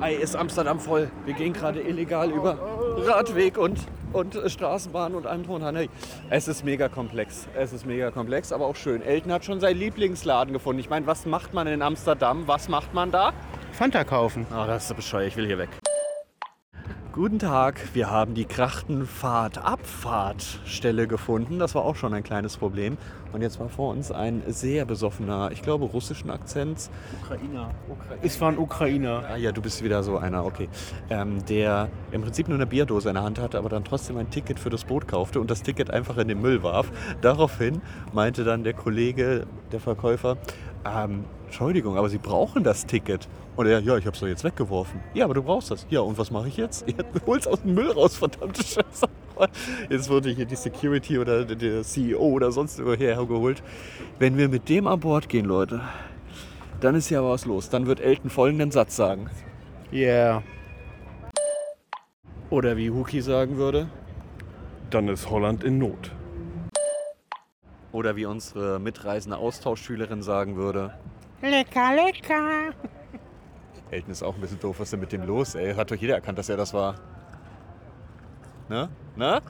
Ei, 0.00 0.14
ist 0.14 0.34
Amsterdam 0.34 0.80
voll. 0.80 1.10
Wir 1.24 1.34
gehen 1.34 1.52
gerade 1.52 1.80
illegal 1.80 2.30
über 2.30 2.58
Radweg 3.06 3.56
und, 3.56 3.78
und 4.14 4.34
äh, 4.36 4.48
Straßenbahn 4.48 5.14
und 5.14 5.24
dran. 5.24 5.76
Hey, 5.76 5.90
Es 6.30 6.48
ist 6.48 6.64
mega 6.64 6.88
komplex. 6.88 7.46
Es 7.54 7.72
ist 7.72 7.84
mega 7.84 8.10
komplex, 8.10 8.52
aber 8.52 8.66
auch 8.66 8.76
schön. 8.76 9.02
Elton 9.02 9.32
hat 9.32 9.44
schon 9.44 9.60
seinen 9.60 9.78
Lieblingsladen 9.78 10.52
gefunden. 10.52 10.80
Ich 10.80 10.88
meine, 10.88 11.06
was 11.06 11.26
macht 11.26 11.52
man 11.52 11.66
in 11.66 11.82
Amsterdam? 11.82 12.44
Was 12.46 12.68
macht 12.68 12.94
man 12.94 13.10
da? 13.10 13.32
Fanta 13.72 14.04
kaufen. 14.04 14.46
Ah, 14.52 14.66
das 14.66 14.88
ist 14.88 14.96
bescheuert. 14.96 15.28
Ich 15.28 15.36
will 15.36 15.46
hier 15.46 15.58
weg. 15.58 15.70
Guten 17.14 17.38
Tag, 17.38 17.94
wir 17.94 18.10
haben 18.10 18.34
die 18.34 18.44
Krachtenfahrt-Abfahrtstelle 18.44 21.06
gefunden. 21.06 21.60
Das 21.60 21.76
war 21.76 21.84
auch 21.84 21.94
schon 21.94 22.12
ein 22.12 22.24
kleines 22.24 22.56
Problem. 22.56 22.98
Und 23.32 23.40
jetzt 23.40 23.60
war 23.60 23.68
vor 23.68 23.92
uns 23.92 24.10
ein 24.10 24.42
sehr 24.48 24.84
besoffener, 24.84 25.52
ich 25.52 25.62
glaube, 25.62 25.84
russischen 25.84 26.28
Akzents. 26.28 26.90
Ukrainer. 27.22 27.70
Es 28.20 28.40
war 28.40 28.50
ein 28.50 28.58
Ukrainer. 28.58 29.22
Ah 29.28 29.36
ja, 29.36 29.52
du 29.52 29.62
bist 29.62 29.84
wieder 29.84 30.02
so 30.02 30.18
einer, 30.18 30.44
okay. 30.44 30.68
Ähm, 31.08 31.44
der 31.44 31.88
im 32.10 32.22
Prinzip 32.22 32.48
nur 32.48 32.56
eine 32.56 32.66
Bierdose 32.66 33.10
in 33.10 33.14
der 33.14 33.22
Hand 33.22 33.38
hatte, 33.38 33.58
aber 33.58 33.68
dann 33.68 33.84
trotzdem 33.84 34.16
ein 34.16 34.30
Ticket 34.30 34.58
für 34.58 34.70
das 34.70 34.82
Boot 34.82 35.06
kaufte 35.06 35.38
und 35.38 35.48
das 35.52 35.62
Ticket 35.62 35.92
einfach 35.92 36.16
in 36.16 36.26
den 36.26 36.40
Müll 36.40 36.64
warf. 36.64 36.90
Daraufhin 37.20 37.80
meinte 38.12 38.42
dann 38.42 38.64
der 38.64 38.74
Kollege, 38.74 39.46
der 39.70 39.78
Verkäufer, 39.78 40.36
ähm, 40.84 41.24
Entschuldigung, 41.46 41.96
aber 41.96 42.08
Sie 42.08 42.18
brauchen 42.18 42.64
das 42.64 42.86
Ticket. 42.86 43.28
Und 43.56 43.66
er, 43.66 43.80
ja, 43.80 43.96
ich 43.96 44.06
habe 44.06 44.14
es 44.14 44.20
doch 44.20 44.26
jetzt 44.26 44.42
weggeworfen. 44.42 45.00
Ja, 45.14 45.24
aber 45.24 45.34
du 45.34 45.42
brauchst 45.42 45.70
das. 45.70 45.86
Ja, 45.88 46.00
und 46.00 46.18
was 46.18 46.30
mache 46.30 46.48
ich 46.48 46.56
jetzt? 46.56 46.84
Ja, 46.96 47.02
du 47.02 47.26
holst 47.26 47.46
aus 47.46 47.62
dem 47.62 47.74
Müll 47.74 47.90
raus, 47.90 48.16
verdammte 48.16 48.62
Scheiße. 48.62 49.06
Jetzt 49.90 50.08
wurde 50.08 50.30
hier 50.30 50.44
die 50.44 50.56
Security 50.56 51.18
oder 51.18 51.44
der 51.44 51.82
CEO 51.82 52.20
oder 52.20 52.52
sonst 52.52 52.84
woher 52.84 53.16
hergeholt. 53.16 53.62
Wenn 54.18 54.36
wir 54.36 54.48
mit 54.48 54.68
dem 54.68 54.86
an 54.86 55.00
Bord 55.00 55.28
gehen, 55.28 55.44
Leute, 55.44 55.80
dann 56.80 56.94
ist 56.94 57.10
ja 57.10 57.22
was 57.24 57.44
los. 57.44 57.68
Dann 57.68 57.86
wird 57.86 58.00
Elton 58.00 58.30
folgenden 58.30 58.70
Satz 58.70 58.96
sagen. 58.96 59.30
Yeah. 59.92 60.42
Oder 62.50 62.76
wie 62.76 62.90
Huki 62.90 63.20
sagen 63.20 63.56
würde. 63.56 63.88
Dann 64.90 65.08
ist 65.08 65.30
Holland 65.30 65.64
in 65.64 65.78
Not. 65.78 66.12
Oder 67.94 68.16
wie 68.16 68.26
unsere 68.26 68.80
mitreisende 68.80 69.38
Austauschschülerin 69.38 70.20
sagen 70.20 70.56
würde. 70.56 70.92
Lecker, 71.40 71.94
lecker. 71.94 72.74
Elton 73.88 74.10
ist 74.10 74.24
auch 74.24 74.34
ein 74.34 74.40
bisschen 74.40 74.58
doof. 74.58 74.80
Was 74.80 74.88
ist 74.88 74.94
denn 74.94 75.00
mit 75.00 75.12
dem 75.12 75.22
los, 75.24 75.54
ey? 75.54 75.72
Hat 75.74 75.92
doch 75.92 75.94
jeder 75.94 76.14
erkannt, 76.14 76.36
dass 76.36 76.48
er 76.48 76.56
das 76.56 76.74
war. 76.74 76.96
Ne? 78.68 78.88
Ne? 79.14 79.40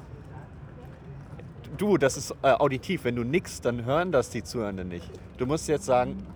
Du, 1.78 1.96
das 1.96 2.18
ist 2.18 2.34
äh, 2.42 2.48
auditiv. 2.48 3.04
Wenn 3.04 3.16
du 3.16 3.24
nix, 3.24 3.62
dann 3.62 3.86
hören 3.86 4.12
das 4.12 4.28
die 4.28 4.42
Zuhörenden 4.42 4.88
nicht. 4.88 5.10
Du 5.38 5.46
musst 5.46 5.66
jetzt 5.66 5.86
sagen, 5.86 6.26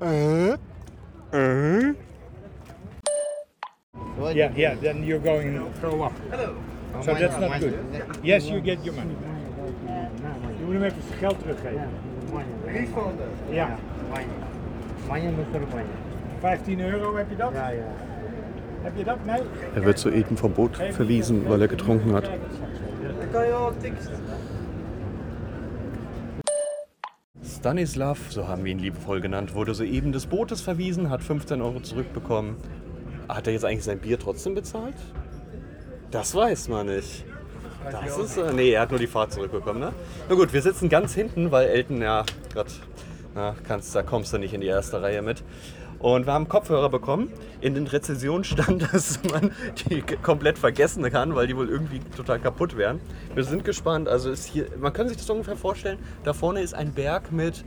Yeah, 4.35 4.51
yeah, 4.57 4.75
then 4.81 5.05
you're 5.05 5.21
going 5.21 5.55
to 5.59 5.67
throw 5.81 6.05
up. 6.05 6.13
So 7.03 7.13
that's 7.13 7.39
not 7.39 7.61
good. 7.61 7.75
Yes, 8.23 8.49
you 8.49 8.61
get 8.63 8.83
your 8.85 8.95
money. 8.95 9.15
Hem 10.79 10.87
even 10.87 11.03
zijn 11.09 11.19
geld 11.19 11.39
teruggeven. 11.39 11.89
Ja. 13.51 13.79
Manje 15.09 15.31
moet 15.31 15.55
er 15.55 15.61
bij. 15.75 15.85
15 16.39 16.81
euro, 16.81 17.17
heb 17.17 17.31
je 17.31 17.37
dat? 17.37 17.53
Ja, 17.53 17.69
ja. 17.69 17.83
Heb 18.83 18.97
je 18.97 19.05
dat? 19.05 19.25
Nee? 19.25 19.41
Er 19.75 19.85
wird 19.85 19.99
soeben 19.99 20.37
vom 20.37 20.53
Boot 20.53 20.77
verwiesen, 20.77 21.49
weil 21.49 21.61
er 21.61 21.69
getrunken 21.69 22.13
hat. 22.13 22.31
Stanislav, 27.43 28.19
so 28.29 28.47
haben 28.47 28.65
wir 28.65 28.71
ihn 28.71 28.79
liebevoll 28.79 29.21
genannt, 29.21 29.55
wurde 29.55 29.75
soeben 29.75 30.13
des 30.13 30.27
Bootes 30.27 30.61
verwiesen, 30.61 31.11
hat 31.11 31.23
15 31.23 31.61
Euro 31.61 31.81
zurückbekommen. 31.81 32.57
Hat 33.29 33.47
er 33.47 33.53
jetzt 33.53 33.65
eigentlich 33.65 33.85
sein 33.85 33.99
Bier 33.99 34.19
trotzdem 34.19 34.55
bezahlt? 34.55 34.97
Das 36.11 36.35
weiß 36.35 36.69
man 36.69 36.87
nicht. 36.87 37.25
Das 37.93 38.19
ist, 38.19 38.37
äh, 38.37 38.53
nee, 38.53 38.71
er 38.71 38.83
hat 38.83 38.91
nur 38.91 38.99
die 38.99 39.07
Fahrt 39.07 39.33
zurückbekommen, 39.33 39.81
ne? 39.81 39.93
Na 40.29 40.35
gut, 40.35 40.53
wir 40.53 40.63
sitzen 40.63 40.89
ganz 40.89 41.15
hinten, 41.15 41.51
weil 41.51 41.69
Elton 41.69 42.03
ja 42.03 42.25
gerade, 42.53 42.71
da 43.35 44.03
kommst 44.03 44.33
du 44.33 44.39
nicht 44.39 44.55
in 44.55 44.61
die 44.61 44.67
erste 44.67 45.01
Reihe 45.01 45.23
mit. 45.23 45.43
Und 45.99 46.27
wir 46.27 46.33
haben 46.33 46.49
Kopfhörer 46.49 46.91
bekommen. 46.91 47.33
In 47.61 47.75
den 47.75 47.87
Rezensionen 47.87 48.45
stand, 48.45 48.83
dass 48.93 49.21
man 49.25 49.53
die 49.89 50.03
komplett 50.03 50.59
vergessen 50.59 51.03
kann, 51.11 51.35
weil 51.35 51.47
die 51.47 51.57
wohl 51.57 51.69
irgendwie 51.69 52.01
total 52.17 52.39
kaputt 52.39 52.77
wären. 52.77 53.01
Wir 53.35 53.45
sind 53.45 53.65
gespannt. 53.65 54.09
Also 54.09 54.31
ist 54.31 54.45
hier, 54.45 54.67
man 54.79 54.93
kann 54.93 55.09
sich 55.09 55.17
das 55.17 55.29
ungefähr 55.29 55.57
vorstellen. 55.57 55.99
Da 56.25 56.33
vorne 56.33 56.61
ist 56.61 56.75
ein 56.75 56.93
Berg 56.93 57.33
mit 57.33 57.65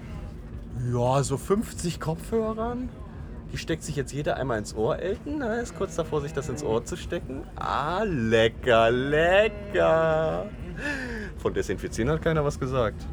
ja, 0.94 1.24
so 1.24 1.38
50 1.38 2.00
Kopfhörern. 2.00 2.90
Die 3.52 3.58
steckt 3.58 3.84
sich 3.84 3.96
jetzt 3.98 4.14
jeder 4.14 4.38
einmal 4.38 4.58
ins 4.60 4.74
Ohr, 4.74 4.98
Elton. 5.00 5.42
Er 5.42 5.62
ist 5.62 5.76
kurz 5.76 5.96
davor, 5.96 6.22
sich 6.22 6.32
das 6.32 6.48
ins 6.48 6.64
Ohr 6.64 6.86
zu 6.86 6.96
stecken. 6.96 7.44
Ah, 7.56 8.04
lecker, 8.04 8.90
lecker. 8.92 10.46
Von 11.38 11.54
Desinfizieren 11.54 12.10
hat 12.12 12.22
keiner 12.22 12.46
was 12.46 12.60
gesagt. 12.60 13.06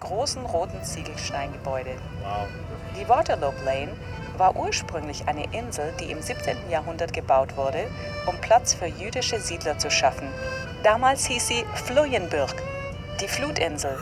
großen 0.00 0.44
roten 0.46 0.82
Ziegelsteingebäude. 0.82 1.90
Die 2.98 3.06
Waterloo 3.08 3.52
Lane 3.64 3.92
war 4.38 4.56
ursprünglich 4.56 5.26
eine 5.26 5.44
Insel, 5.52 5.92
die 6.00 6.10
im 6.10 6.22
17. 6.22 6.56
Jahrhundert 6.70 7.12
gebaut 7.12 7.56
wurde, 7.56 7.84
um 8.26 8.36
Platz 8.40 8.72
für 8.72 8.86
jüdische 8.86 9.40
Siedler 9.40 9.76
zu 9.78 9.90
schaffen. 9.90 10.28
Damals 10.82 11.26
hieß 11.26 11.48
sie 11.48 11.64
Fluyenburg, 11.74 12.54
die 13.20 13.28
Flutinsel. 13.28 13.96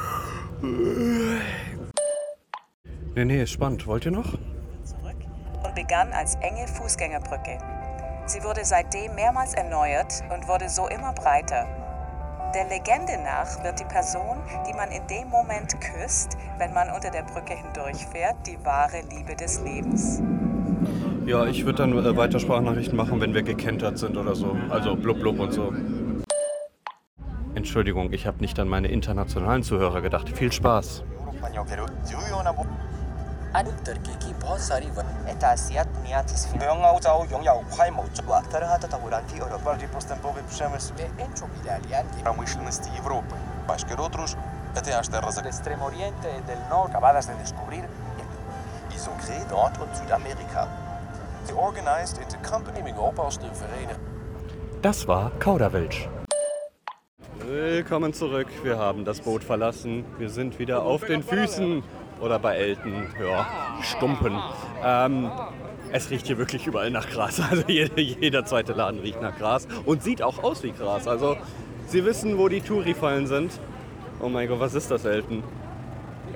Nee, 3.15 3.25
nee, 3.25 3.43
ist 3.43 3.51
spannend. 3.53 3.87
Wollt 3.87 4.05
ihr 4.05 4.13
noch? 4.13 4.35
Begann 5.77 6.13
als 6.13 6.35
enge 6.37 6.67
Fußgängerbrücke. 6.67 7.59
Sie 8.27 8.43
wurde 8.43 8.65
seitdem 8.65 9.15
mehrmals 9.15 9.55
erneuert 9.55 10.25
und 10.35 10.49
wurde 10.49 10.69
so 10.69 10.89
immer 10.89 11.13
breiter. 11.13 11.67
Der 12.53 12.65
Legende 12.65 13.19
nach 13.23 13.63
wird 13.63 13.79
die 13.79 13.85
Person, 13.85 14.39
die 14.67 14.73
man 14.73 14.91
in 14.91 15.07
dem 15.07 15.29
Moment 15.29 15.81
küsst, 15.81 16.37
wenn 16.59 16.73
man 16.73 16.91
unter 16.91 17.11
der 17.11 17.23
Brücke 17.23 17.55
hindurchfährt, 17.55 18.35
die 18.47 18.59
wahre 18.65 19.03
Liebe 19.11 19.37
des 19.37 19.61
Lebens. 19.63 20.23
Ja, 21.27 21.45
ich 21.45 21.65
würde 21.65 21.79
dann 21.79 21.93
äh, 21.93 22.17
weiter 22.17 22.41
Sprachnachrichten 22.41 22.97
machen, 22.97 23.21
wenn 23.21 23.35
wir 23.35 23.43
gekentert 23.43 23.99
sind 23.99 24.17
oder 24.17 24.35
so. 24.35 24.57
Also 24.71 24.97
blub 24.97 25.21
blub 25.21 25.39
und 25.39 25.53
so. 25.53 25.73
Entschuldigung, 27.55 28.13
ich 28.13 28.27
habe 28.27 28.39
nicht 28.41 28.59
an 28.59 28.69
meine 28.69 28.89
internationalen 28.89 29.63
Zuhörer 29.63 30.01
gedacht. 30.01 30.29
Viel 30.29 30.53
Spaß. 30.53 31.05
अनेक 33.57 33.77
तरीके 33.89 34.15
की 34.23 34.33
बहुत 34.41 34.61
सारी 34.61 34.89
تأسيات 35.41 35.87
مياه 36.05 36.23
تصفية 36.23 36.71
وأكثرها 38.29 38.77
تطورا 38.77 39.21
في 39.21 39.43
أوروبا 39.43 39.73
بإن 40.97 41.35
çok 41.35 41.49
ilerleyen 41.65 42.07
промышленности 42.25 42.91
Европы. 42.99 43.35
Başka 43.69 44.03
otros 44.03 44.37
ETH-terrası. 44.77 45.41
Extremo 45.41 45.87
Oriente 45.87 46.29
del 46.49 46.59
Nord. 46.71 46.89
acabadas 46.89 47.29
de 47.29 47.33
descubrir. 47.41 47.85
Ils 48.95 49.09
ont 49.09 49.19
créé 49.25 49.41
Nord- 49.51 49.81
und 49.83 49.97
Südamerika. 49.97 50.69
Sie 51.47 51.55
organisiert 51.55 52.35
in 52.35 52.43
der 52.43 52.51
company 52.51 52.79
in 52.81 52.95
Europa 52.95 53.23
aus 53.23 53.39
den 53.39 53.55
Vereinigten. 53.55 54.07
Das 54.83 55.09
war 55.09 55.31
Kauderwelsch. 55.39 56.09
Willkommen 57.41 58.13
zurück. 58.13 58.49
Wir 58.63 58.77
haben 58.79 59.05
das 59.05 59.21
Boot 59.21 59.45
verlassen. 59.45 60.05
Wir 60.19 60.31
sind 60.31 60.59
wieder 60.59 60.83
auf 60.83 61.05
den 61.05 61.23
Füßen. 61.23 61.83
Oder 62.21 62.39
bei 62.39 62.57
Elten. 62.57 63.07
Ja, 63.21 63.47
Stumpen. 63.83 64.39
Ähm, 64.85 65.31
es 65.93 66.11
riecht 66.11 66.27
hier 66.27 66.39
wirklich 66.39 66.67
überall 66.67 66.91
nach 66.91 67.09
Gras. 67.09 67.41
Also 67.51 67.65
jeder, 67.67 67.99
jeder 67.99 68.45
zweite 68.45 68.73
Laden 68.73 69.01
riecht 69.01 69.21
nach 69.21 69.37
Gras. 69.37 69.69
Und 69.85 70.03
sieht 70.03 70.23
auch 70.23 70.43
aus 70.43 70.63
wie 70.63 70.73
Gras. 70.73 71.07
Also 71.07 71.37
Sie 71.87 72.05
wissen, 72.05 72.37
wo 72.39 72.49
die 72.49 72.61
Touri-Fallen 72.61 73.27
sind. 73.27 73.53
Oh 74.21 74.29
mein 74.29 74.49
Gott, 74.49 74.59
was 74.59 74.75
ist 74.75 74.91
das, 74.91 75.05
Elten? 75.05 75.45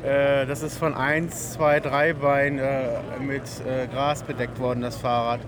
Äh, 0.04 0.46
das 0.46 0.62
ist 0.62 0.78
von 0.78 0.94
1, 0.94 1.54
2, 1.54 1.80
3 1.80 2.12
Bein 2.14 2.58
äh, 2.58 2.98
mit 3.20 3.42
äh, 3.66 3.86
Gras 3.88 4.22
bedeckt 4.22 4.60
worden, 4.60 4.80
das 4.80 4.96
Fahrrad. 4.96 5.40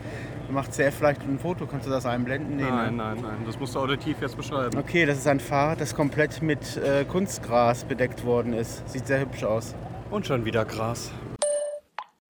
Macht 0.51 0.75
CF 0.75 0.95
vielleicht 0.95 1.23
ein 1.23 1.39
Foto? 1.39 1.67
Kannst 1.67 1.87
du 1.87 1.91
das 1.91 2.05
einblenden? 2.05 2.57
Nee, 2.57 2.65
Nein, 2.65 2.97
ne? 2.97 3.03
nein, 3.05 3.19
nein. 3.23 3.37
Das 3.47 3.59
musst 3.59 3.75
du 3.75 3.79
auditiv 3.79 4.17
jetzt 4.21 4.37
beschreiben. 4.37 4.77
Okay, 4.77 5.07
das 5.07 5.19
ist 5.19 5.27
ein 5.27 5.41
Fahrrad, 5.41 5.81
das 5.81 5.95
komplett 5.95 6.43
mit 6.43 6.77
äh, 6.77 7.05
Kunstgras 7.05 7.85
bedeckt 7.85 8.25
worden 8.25 8.53
ist. 8.53 8.87
Sieht 8.91 9.07
sehr 9.07 9.21
hübsch 9.21 9.45
aus. 9.45 9.75
Und 10.13 10.27
schon 10.27 10.45
wieder 10.45 10.65
Gras. 10.65 11.11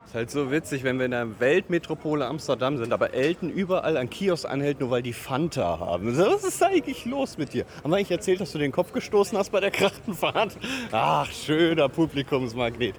Ist 0.07 0.15
halt 0.15 0.31
so 0.31 0.51
witzig, 0.53 0.85
wenn 0.85 0.99
wir 0.99 1.07
in 1.07 1.11
der 1.11 1.41
Weltmetropole 1.41 2.25
Amsterdam 2.27 2.77
sind, 2.79 2.93
aber 2.93 3.12
Elton 3.12 3.51
überall 3.51 3.97
an 3.97 4.09
Kiosk 4.09 4.49
anhält, 4.49 4.79
nur 4.81 4.91
weil 4.91 5.03
die 5.03 5.12
Fanta 5.12 5.81
haben. 5.81 6.15
So, 6.15 6.25
Was 6.27 6.45
ist 6.45 6.62
eigentlich 6.62 7.05
los 7.07 7.39
mit 7.39 7.53
dir? 7.55 7.65
Haben 7.83 7.91
wir 7.91 7.97
eigentlich 7.97 8.12
erzählt, 8.12 8.41
dass 8.41 8.53
du 8.53 8.59
den 8.59 8.73
Kopf 8.73 8.93
gestoßen 8.93 9.37
hast 9.37 9.51
bei 9.51 9.59
der 9.61 9.71
Krachtenfahrt? 9.73 10.57
Ach, 10.93 11.29
schöner 11.31 11.89
Publikumsmagnet. 11.89 12.95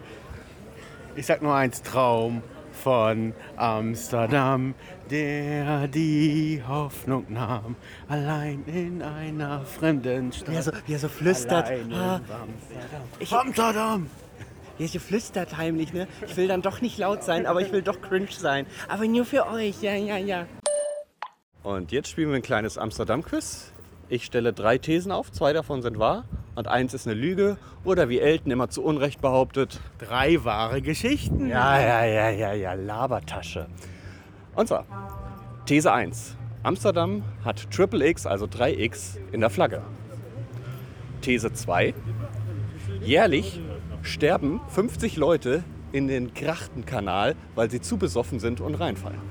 Ich 1.15 1.27
sag 1.27 1.41
nur 1.41 1.55
eins, 1.55 1.81
Traum 1.81 2.41
von 2.83 3.33
Amsterdam, 3.55 4.73
der 5.09 5.87
die 5.87 6.61
Hoffnung 6.67 7.27
nahm, 7.29 7.75
allein 8.09 8.63
in 8.65 9.01
einer 9.01 9.61
fremden 9.63 10.33
Stadt. 10.33 10.49
Wie 10.51 10.55
er 10.55 10.63
so, 10.63 10.71
wie 10.87 10.93
er 10.93 10.99
so 10.99 11.07
flüstert. 11.07 11.67
Allein 11.67 11.85
in 11.91 11.93
Ah, 11.93 12.15
Amsterdam. 12.15 13.39
Amsterdam! 13.39 14.09
Er 14.79 14.87
so 14.87 14.99
flüstert 14.99 15.57
heimlich, 15.57 15.93
ne? 15.93 16.07
Ich 16.27 16.35
will 16.35 16.47
dann 16.47 16.61
doch 16.61 16.81
nicht 16.81 16.97
laut 16.97 17.23
sein, 17.23 17.45
aber 17.45 17.61
ich 17.61 17.71
will 17.71 17.83
doch 17.83 18.01
cringe 18.01 18.31
sein. 18.31 18.65
Aber 18.87 19.05
nur 19.05 19.25
für 19.25 19.47
euch, 19.47 19.81
ja, 19.81 19.93
ja, 19.93 20.17
ja. 20.17 20.47
Und 21.61 21.91
jetzt 21.91 22.09
spielen 22.09 22.29
wir 22.29 22.37
ein 22.37 22.41
kleines 22.41 22.77
Amsterdam-Quiz. 22.77 23.71
Ich 24.09 24.25
stelle 24.25 24.51
drei 24.51 24.77
Thesen 24.77 25.11
auf, 25.11 25.31
zwei 25.31 25.53
davon 25.53 25.81
sind 25.81 25.97
wahr 25.97 26.25
und 26.55 26.67
eins 26.67 26.93
ist 26.93 27.07
eine 27.07 27.15
Lüge. 27.15 27.57
Oder 27.83 28.09
wie 28.09 28.19
Elton 28.19 28.51
immer 28.51 28.69
zu 28.69 28.83
Unrecht 28.83 29.21
behauptet. 29.21 29.79
Drei 29.99 30.43
wahre 30.43 30.81
Geschichten. 30.81 31.49
Ja, 31.49 31.79
ja, 31.79 32.05
ja, 32.05 32.29
ja, 32.29 32.53
ja, 32.53 32.73
Labertasche. 32.73 33.67
Und 34.55 34.67
zwar, 34.67 34.85
These 35.65 35.91
1. 35.91 36.35
Amsterdam 36.63 37.23
hat 37.45 37.69
Triple 37.71 38.05
X, 38.07 38.25
also 38.25 38.45
3X, 38.45 39.17
in 39.31 39.41
der 39.41 39.49
Flagge. 39.49 39.81
These 41.21 41.53
2. 41.53 41.93
Jährlich 43.01 43.59
sterben 44.03 44.59
50 44.67 45.15
Leute 45.17 45.63
in 45.91 46.07
den 46.07 46.33
Grachtenkanal, 46.33 47.35
weil 47.55 47.71
sie 47.71 47.81
zu 47.81 47.97
besoffen 47.97 48.39
sind 48.39 48.61
und 48.61 48.75
reinfallen. 48.75 49.21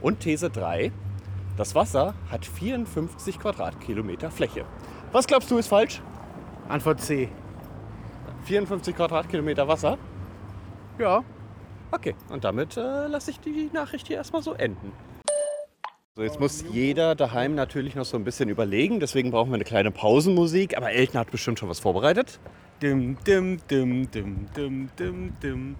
Und 0.00 0.20
These 0.20 0.50
3. 0.50 0.90
Das 1.56 1.74
Wasser 1.74 2.14
hat 2.30 2.46
54 2.46 3.38
Quadratkilometer 3.38 4.30
Fläche. 4.30 4.64
Was 5.12 5.26
glaubst 5.26 5.50
du 5.50 5.58
ist 5.58 5.68
falsch? 5.68 6.00
Antwort 6.68 7.00
C. 7.00 7.28
54 8.44 8.96
Quadratkilometer 8.96 9.68
Wasser? 9.68 9.98
Ja. 10.98 11.22
Okay, 11.90 12.14
und 12.30 12.44
damit 12.44 12.76
äh, 12.76 13.08
lasse 13.08 13.32
ich 13.32 13.40
die 13.40 13.68
Nachricht 13.72 14.06
hier 14.06 14.16
erstmal 14.16 14.42
so 14.42 14.54
enden. 14.54 14.92
So, 16.16 16.24
jetzt 16.24 16.40
muss 16.40 16.64
jeder 16.72 17.14
daheim 17.14 17.54
natürlich 17.54 17.94
noch 17.94 18.04
so 18.04 18.16
ein 18.16 18.24
bisschen 18.24 18.48
überlegen, 18.48 18.98
deswegen 18.98 19.30
brauchen 19.30 19.50
wir 19.50 19.54
eine 19.54 19.64
kleine 19.64 19.92
Pausenmusik, 19.92 20.76
aber 20.76 20.90
Elton 20.90 21.20
hat 21.20 21.30
bestimmt 21.30 21.60
schon 21.60 21.68
was 21.68 21.78
vorbereitet. 21.78 22.40
Dim, 22.82 23.16
dim, 23.24 23.60
dim, 23.70 24.10
dim, 24.10 24.48
dim, 24.56 24.90
dim, 24.98 25.32
dim. 25.40 25.76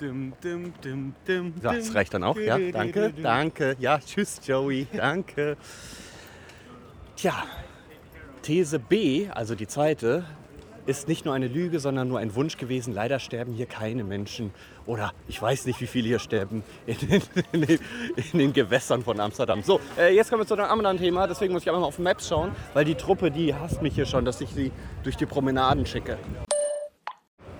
Dim, 0.00 0.32
dim, 0.42 0.72
dim, 0.82 1.14
dim, 1.26 1.54
Ja, 1.62 1.72
das 1.74 1.94
reicht 1.94 2.14
dann 2.14 2.22
auch, 2.24 2.36
ja. 2.36 2.58
Danke, 2.72 3.12
danke. 3.20 3.76
Ja, 3.78 3.98
tschüss, 3.98 4.40
Joey, 4.44 4.86
danke. 4.96 5.56
Tja, 7.16 7.44
These 8.42 8.78
B, 8.80 9.28
also 9.30 9.54
die 9.54 9.66
zweite, 9.66 10.24
ist 10.88 11.06
nicht 11.06 11.26
nur 11.26 11.34
eine 11.34 11.48
Lüge, 11.48 11.80
sondern 11.80 12.08
nur 12.08 12.18
ein 12.18 12.34
Wunsch 12.34 12.56
gewesen. 12.56 12.94
Leider 12.94 13.18
sterben 13.18 13.52
hier 13.52 13.66
keine 13.66 14.04
Menschen 14.04 14.52
oder 14.86 15.12
ich 15.28 15.40
weiß 15.40 15.66
nicht, 15.66 15.80
wie 15.82 15.86
viele 15.86 16.08
hier 16.08 16.18
sterben 16.18 16.64
in 16.86 16.96
den, 16.96 17.22
in 17.52 17.60
den, 17.60 17.78
in 18.32 18.38
den 18.38 18.52
Gewässern 18.54 19.02
von 19.02 19.20
Amsterdam. 19.20 19.62
So, 19.62 19.80
äh, 19.98 20.14
jetzt 20.14 20.30
kommen 20.30 20.40
wir 20.42 20.46
zu 20.46 20.54
einem 20.54 20.64
anderen 20.64 20.96
Thema. 20.96 21.26
Deswegen 21.26 21.52
muss 21.52 21.62
ich 21.62 21.68
einfach 21.68 21.82
mal 21.82 21.86
auf 21.86 21.98
Maps 21.98 22.28
schauen, 22.28 22.52
weil 22.72 22.86
die 22.86 22.94
Truppe, 22.94 23.30
die 23.30 23.54
hasst 23.54 23.82
mich 23.82 23.94
hier 23.94 24.06
schon, 24.06 24.24
dass 24.24 24.40
ich 24.40 24.48
sie 24.48 24.72
durch 25.02 25.16
die 25.16 25.26
Promenaden 25.26 25.84
schicke. 25.84 26.16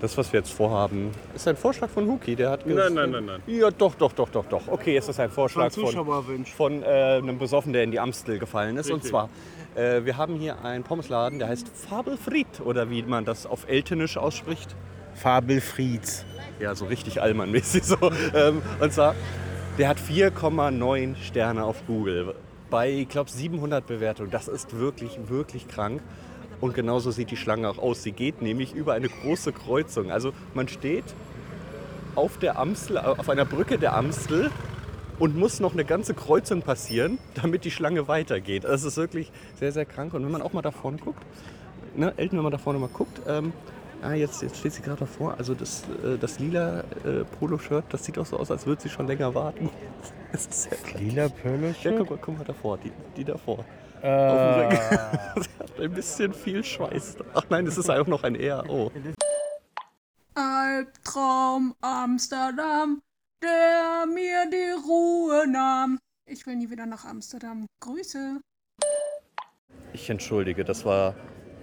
Das, 0.01 0.17
was 0.17 0.31
wir 0.31 0.39
jetzt 0.39 0.53
vorhaben, 0.53 1.11
ist 1.35 1.47
ein 1.47 1.57
Vorschlag 1.57 1.89
von 1.89 2.07
Huki. 2.07 2.35
Der 2.35 2.51
hat 2.51 2.65
Nein, 2.65 2.93
nein, 2.93 3.11
nein, 3.11 3.25
nein. 3.25 3.41
Ja, 3.47 3.69
doch, 3.69 3.93
doch, 3.95 4.13
doch, 4.13 4.29
doch, 4.29 4.45
doch. 4.45 4.61
Okay, 4.67 4.95
es 4.95 5.09
ist 5.09 5.19
ein 5.19 5.29
Vorschlag 5.29 5.71
Von 5.73 5.83
von, 5.83 5.91
Zuschauerwunsch. 5.91 6.51
von 6.53 6.81
äh, 6.81 6.85
einem 6.85 7.37
Besoffen, 7.37 7.73
der 7.73 7.83
in 7.83 7.91
die 7.91 7.99
Amstel 7.99 8.39
gefallen 8.39 8.77
ist. 8.77 8.89
Und 8.89 8.95
Richtig. 8.95 9.11
zwar, 9.11 9.29
äh, 9.75 10.05
wir 10.05 10.17
haben 10.17 10.35
hier 10.35 10.63
einen 10.63 10.83
Pommesladen, 10.83 11.39
der 11.39 11.47
heißt 11.47 11.67
Fabelfried 11.67 12.61
oder 12.63 12.89
wie 12.89 13.03
man 13.03 13.25
das 13.25 13.45
auf 13.45 13.67
Eltenisch 13.67 14.17
ausspricht. 14.17 14.75
Fabelfrieds. 15.15 16.25
Ja, 16.59 16.75
so 16.75 16.85
richtig 16.85 17.21
allmannmäßig 17.21 17.83
so. 17.85 17.97
Ähm, 18.33 18.61
und 18.79 18.93
zwar, 18.93 19.15
der 19.77 19.89
hat 19.89 19.97
4,9 19.97 21.15
Sterne 21.15 21.63
auf 21.63 21.85
Google. 21.87 22.35
Bei, 22.69 22.91
ich 22.91 23.09
glaube, 23.09 23.29
700 23.29 23.85
Bewertungen. 23.85 24.31
Das 24.31 24.47
ist 24.47 24.77
wirklich, 24.77 25.19
wirklich 25.27 25.67
krank. 25.67 26.01
Und 26.61 26.73
genauso 26.73 27.11
sieht 27.11 27.31
die 27.31 27.37
Schlange 27.37 27.69
auch 27.69 27.77
aus. 27.77 28.03
Sie 28.03 28.11
geht 28.11 28.41
nämlich 28.41 28.73
über 28.73 28.93
eine 28.93 29.07
große 29.07 29.53
Kreuzung. 29.53 30.11
Also 30.11 30.33
man 30.53 30.67
steht 30.67 31.05
auf 32.15 32.37
der 32.37 32.59
Amstel, 32.59 32.97
auf 32.97 33.29
einer 33.29 33.45
Brücke 33.45 33.77
der 33.77 33.95
Amstel 33.95 34.51
und 35.19 35.35
muss 35.35 35.59
noch 35.59 35.73
eine 35.73 35.85
ganze 35.85 36.13
Kreuzung 36.13 36.61
passieren, 36.61 37.19
damit 37.35 37.65
die 37.65 37.71
Schlange 37.71 38.07
weitergeht. 38.07 38.63
Das 38.63 38.83
ist 38.83 38.97
wirklich 38.97 39.31
sehr, 39.59 39.71
sehr 39.71 39.85
krank. 39.85 40.13
Und 40.13 40.23
wenn 40.23 40.31
man 40.31 40.41
auch 40.41 40.53
mal 40.53 40.61
da 40.61 40.71
vorne 40.71 40.97
guckt, 40.97 41.23
ne, 41.95 42.13
Elton, 42.17 42.39
wenn 42.39 42.43
man 42.43 42.51
da 42.51 42.57
vorne 42.57 42.79
mal 42.79 42.89
guckt, 42.89 43.21
ähm, 43.27 43.53
ah, 44.01 44.13
jetzt, 44.13 44.41
jetzt 44.41 44.57
steht 44.57 44.73
sie 44.73 44.81
gerade 44.81 45.01
davor, 45.01 45.35
also 45.37 45.53
das, 45.53 45.83
äh, 46.03 46.17
das 46.17 46.39
lila 46.39 46.81
äh, 47.03 47.25
Poloshirt, 47.39 47.85
das 47.89 48.05
sieht 48.05 48.17
auch 48.17 48.25
so 48.25 48.37
aus, 48.37 48.49
als 48.49 48.65
würde 48.65 48.81
sie 48.81 48.89
schon 48.89 49.07
länger 49.07 49.33
warten. 49.35 49.69
Das 50.31 50.45
ist 50.45 50.69
sehr. 50.69 50.77
Lila 50.99 51.27
Polo-Shirt? 51.27 51.85
Ja, 51.85 51.97
guck 51.97 52.11
mal, 52.11 52.19
guck 52.21 52.37
mal 52.37 52.43
davor, 52.43 52.77
die, 52.77 52.91
die 53.17 53.23
davor. 53.23 53.65
Äh. 54.03 54.07
Auf 54.07 54.37
dem 54.37 54.61
Rücken. 54.61 55.41
Sie 55.41 55.59
hat 55.59 55.79
ein 55.79 55.91
bisschen 55.91 56.33
viel 56.35 56.63
Schweiß. 56.63 57.17
Ach 57.33 57.45
nein, 57.49 57.65
es 57.65 57.79
ist 57.79 57.89
auch 57.89 58.05
noch 58.05 58.23
ein 58.23 58.35
R. 58.35 58.63
Oh. 58.69 58.91
Albtraum 60.35 61.73
Amsterdam, 61.81 63.01
der 63.41 64.05
mir 64.05 64.49
die 64.49 64.71
Ruhe 64.87 65.47
nahm. 65.47 65.99
Ich 66.25 66.45
will 66.45 66.55
nie 66.55 66.69
wieder 66.69 66.85
nach 66.85 67.05
Amsterdam. 67.05 67.65
Grüße. 67.81 68.39
Ich 69.93 70.09
entschuldige, 70.09 70.63
das 70.63 70.85
war 70.85 71.15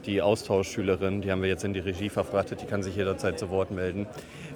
die 0.05 0.23
Austauschschülerin, 0.23 1.23
die 1.23 1.31
haben 1.31 1.43
wir 1.43 1.49
jetzt 1.49 1.65
in 1.65 1.75
die 1.75 1.81
Regie 1.81 2.09
verfrachtet, 2.09 2.63
die 2.63 2.67
kann 2.67 2.83
sich 2.83 2.97
jederzeit 2.97 3.39
zu 3.39 3.51
Wort 3.51 3.71
melden. 3.71 4.07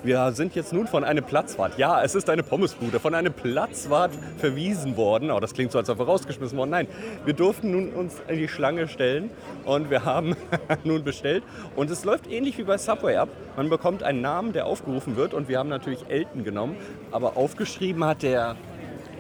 Wir 0.02 0.32
sind 0.32 0.54
jetzt 0.54 0.72
nun 0.72 0.86
von 0.86 1.04
einem 1.04 1.22
Platzwart, 1.22 1.76
ja, 1.76 2.02
es 2.02 2.14
ist 2.14 2.30
eine 2.30 2.42
Pommesbude, 2.42 2.98
von 2.98 3.14
einem 3.14 3.34
Platzwart 3.34 4.12
verwiesen 4.38 4.96
worden. 4.96 5.30
Oh, 5.30 5.40
das 5.40 5.52
klingt 5.52 5.72
so, 5.72 5.78
als 5.78 5.90
ob 5.90 5.98
wir 5.98 6.06
rausgeschmissen 6.06 6.56
worden. 6.56 6.70
Nein, 6.70 6.88
wir 7.26 7.34
durften 7.34 7.70
nun 7.70 7.92
uns 7.92 8.14
in 8.26 8.38
die 8.38 8.48
Schlange 8.48 8.88
stellen 8.88 9.28
und 9.66 9.90
wir 9.90 10.06
haben 10.06 10.36
nun 10.84 11.04
bestellt. 11.04 11.44
Und 11.76 11.90
es 11.90 12.06
läuft 12.06 12.30
ähnlich 12.30 12.56
wie 12.56 12.62
bei 12.62 12.78
Subway 12.78 13.16
ab. 13.16 13.28
Man 13.56 13.68
bekommt 13.68 14.02
einen 14.02 14.22
Namen, 14.22 14.54
der 14.54 14.64
aufgerufen 14.64 15.16
wird 15.16 15.34
und 15.34 15.48
wir 15.48 15.58
haben 15.58 15.68
natürlich 15.68 16.06
Elton 16.08 16.44
genommen, 16.44 16.76
aber 17.12 17.36
aufgeschrieben 17.36 18.02
hat 18.02 18.22
der 18.22 18.56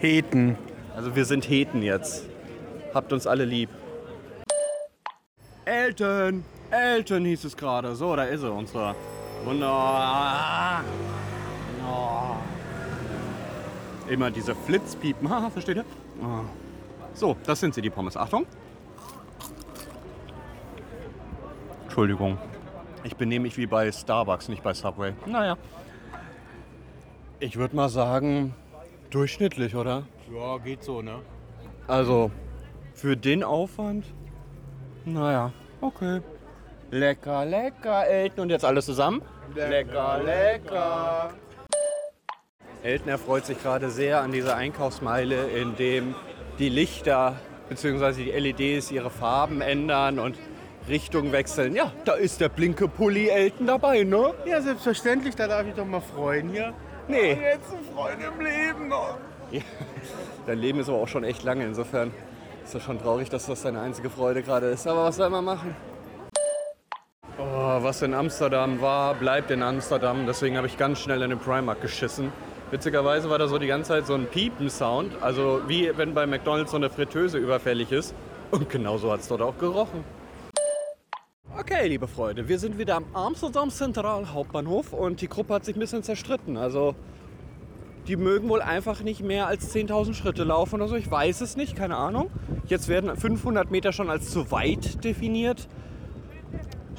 Heten. 0.00 0.56
Also 0.96 1.14
wir 1.14 1.26
sind 1.26 1.46
Heten 1.46 1.82
jetzt. 1.82 2.26
Habt 2.94 3.12
uns 3.12 3.26
alle 3.26 3.44
lieb. 3.44 3.68
Elton! 5.66 6.42
Elton 6.70 7.24
hieß 7.26 7.44
es 7.44 7.56
gerade. 7.56 7.94
So, 7.94 8.16
da 8.16 8.24
ist 8.24 8.42
er, 8.42 8.54
unser 8.54 8.94
Wunder. 9.44 10.84
Oh. 11.86 12.36
Immer 14.08 14.30
diese 14.30 14.54
Flitzpiepen. 14.54 15.28
Haha, 15.28 15.50
versteht 15.50 15.76
ihr? 15.76 15.84
Oh. 16.22 16.44
So, 17.14 17.36
das 17.44 17.60
sind 17.60 17.74
sie, 17.74 17.82
die 17.82 17.90
Pommes. 17.90 18.16
Achtung. 18.16 18.46
Entschuldigung. 21.84 22.38
Ich 23.02 23.16
benehme 23.16 23.44
mich 23.44 23.56
wie 23.56 23.66
bei 23.66 23.90
Starbucks, 23.90 24.48
nicht 24.48 24.62
bei 24.62 24.74
Subway. 24.74 25.14
Naja. 25.26 25.56
Ich 27.40 27.56
würde 27.56 27.74
mal 27.74 27.88
sagen, 27.88 28.54
durchschnittlich, 29.10 29.74
oder? 29.74 30.04
Ja, 30.32 30.58
geht 30.58 30.84
so, 30.84 31.02
ne? 31.02 31.20
Also, 31.88 32.30
für 32.94 33.16
den 33.16 33.42
Aufwand? 33.42 34.04
Naja, 35.04 35.52
okay. 35.80 36.20
Lecker, 36.90 37.44
lecker, 37.44 38.06
Elton. 38.06 38.42
Und 38.42 38.50
jetzt 38.50 38.64
alles 38.64 38.86
zusammen? 38.86 39.22
Lecker, 39.54 40.20
lecker. 40.24 41.30
Elton 42.82 43.08
erfreut 43.08 43.46
sich 43.46 43.62
gerade 43.62 43.90
sehr 43.90 44.20
an 44.20 44.32
dieser 44.32 44.56
Einkaufsmeile, 44.56 45.48
in 45.50 45.76
dem 45.76 46.14
die 46.58 46.68
Lichter 46.68 47.36
bzw. 47.68 48.24
die 48.24 48.30
LEDs 48.30 48.90
ihre 48.90 49.10
Farben 49.10 49.60
ändern 49.60 50.18
und 50.18 50.36
Richtung 50.88 51.30
wechseln. 51.30 51.76
Ja, 51.76 51.92
da 52.04 52.14
ist 52.14 52.40
der 52.40 52.48
blinke 52.48 52.88
Pulli 52.88 53.28
Elton 53.28 53.66
dabei, 53.66 54.02
ne? 54.02 54.34
Ja, 54.44 54.60
selbstverständlich, 54.60 55.36
da 55.36 55.46
darf 55.46 55.66
ich 55.66 55.74
doch 55.74 55.86
mal 55.86 56.00
freuen 56.00 56.48
hier. 56.48 56.72
Nee. 57.06 57.32
Jetzt 57.32 57.72
ein 57.72 57.94
Freund 57.94 58.18
im 58.20 58.44
Leben 58.44 58.88
noch. 58.88 59.16
Ja, 59.52 59.62
dein 60.46 60.58
Leben 60.58 60.80
ist 60.80 60.88
aber 60.88 60.98
auch 60.98 61.08
schon 61.08 61.22
echt 61.22 61.44
lange, 61.44 61.64
insofern 61.64 62.12
ist 62.64 62.74
das 62.74 62.82
schon 62.82 63.00
traurig, 63.00 63.28
dass 63.30 63.46
das 63.46 63.62
deine 63.62 63.80
einzige 63.80 64.10
Freude 64.10 64.42
gerade 64.42 64.66
ist. 64.66 64.86
Aber 64.86 65.04
was 65.04 65.16
soll 65.16 65.30
man 65.30 65.44
machen? 65.44 65.76
Oh, 67.72 67.80
was 67.84 68.02
in 68.02 68.14
Amsterdam 68.14 68.80
war, 68.80 69.14
bleibt 69.14 69.52
in 69.52 69.62
Amsterdam. 69.62 70.26
Deswegen 70.26 70.56
habe 70.56 70.66
ich 70.66 70.76
ganz 70.76 70.98
schnell 70.98 71.22
in 71.22 71.30
den 71.30 71.38
Primark 71.38 71.80
geschissen. 71.80 72.32
Witzigerweise 72.72 73.30
war 73.30 73.38
da 73.38 73.46
so 73.46 73.58
die 73.58 73.68
ganze 73.68 73.90
Zeit 73.90 74.08
so 74.08 74.14
ein 74.14 74.26
Piepen-Sound. 74.26 75.12
Also 75.20 75.60
wie 75.68 75.96
wenn 75.96 76.12
bei 76.12 76.26
McDonalds 76.26 76.72
so 76.72 76.78
eine 76.78 76.90
Fritteuse 76.90 77.38
überfällig 77.38 77.92
ist. 77.92 78.12
Und 78.50 78.68
genauso 78.68 79.12
hat 79.12 79.20
es 79.20 79.28
dort 79.28 79.42
auch 79.42 79.56
gerochen. 79.56 80.02
Okay, 81.56 81.86
liebe 81.86 82.08
Freunde, 82.08 82.48
wir 82.48 82.58
sind 82.58 82.76
wieder 82.76 82.96
am 82.96 83.04
Amsterdam 83.12 83.70
Central 83.70 84.32
Hauptbahnhof 84.34 84.92
und 84.92 85.20
die 85.20 85.28
Gruppe 85.28 85.54
hat 85.54 85.64
sich 85.64 85.76
ein 85.76 85.80
bisschen 85.80 86.02
zerstritten. 86.02 86.56
Also 86.56 86.96
die 88.08 88.16
mögen 88.16 88.48
wohl 88.48 88.62
einfach 88.62 89.02
nicht 89.02 89.22
mehr 89.22 89.46
als 89.46 89.72
10.000 89.72 90.14
Schritte 90.14 90.42
laufen 90.42 90.74
oder 90.74 90.88
so. 90.88 90.96
Ich 90.96 91.08
weiß 91.08 91.40
es 91.40 91.56
nicht, 91.56 91.76
keine 91.76 91.94
Ahnung. 91.94 92.32
Jetzt 92.66 92.88
werden 92.88 93.16
500 93.16 93.70
Meter 93.70 93.92
schon 93.92 94.10
als 94.10 94.28
zu 94.28 94.50
weit 94.50 95.04
definiert. 95.04 95.68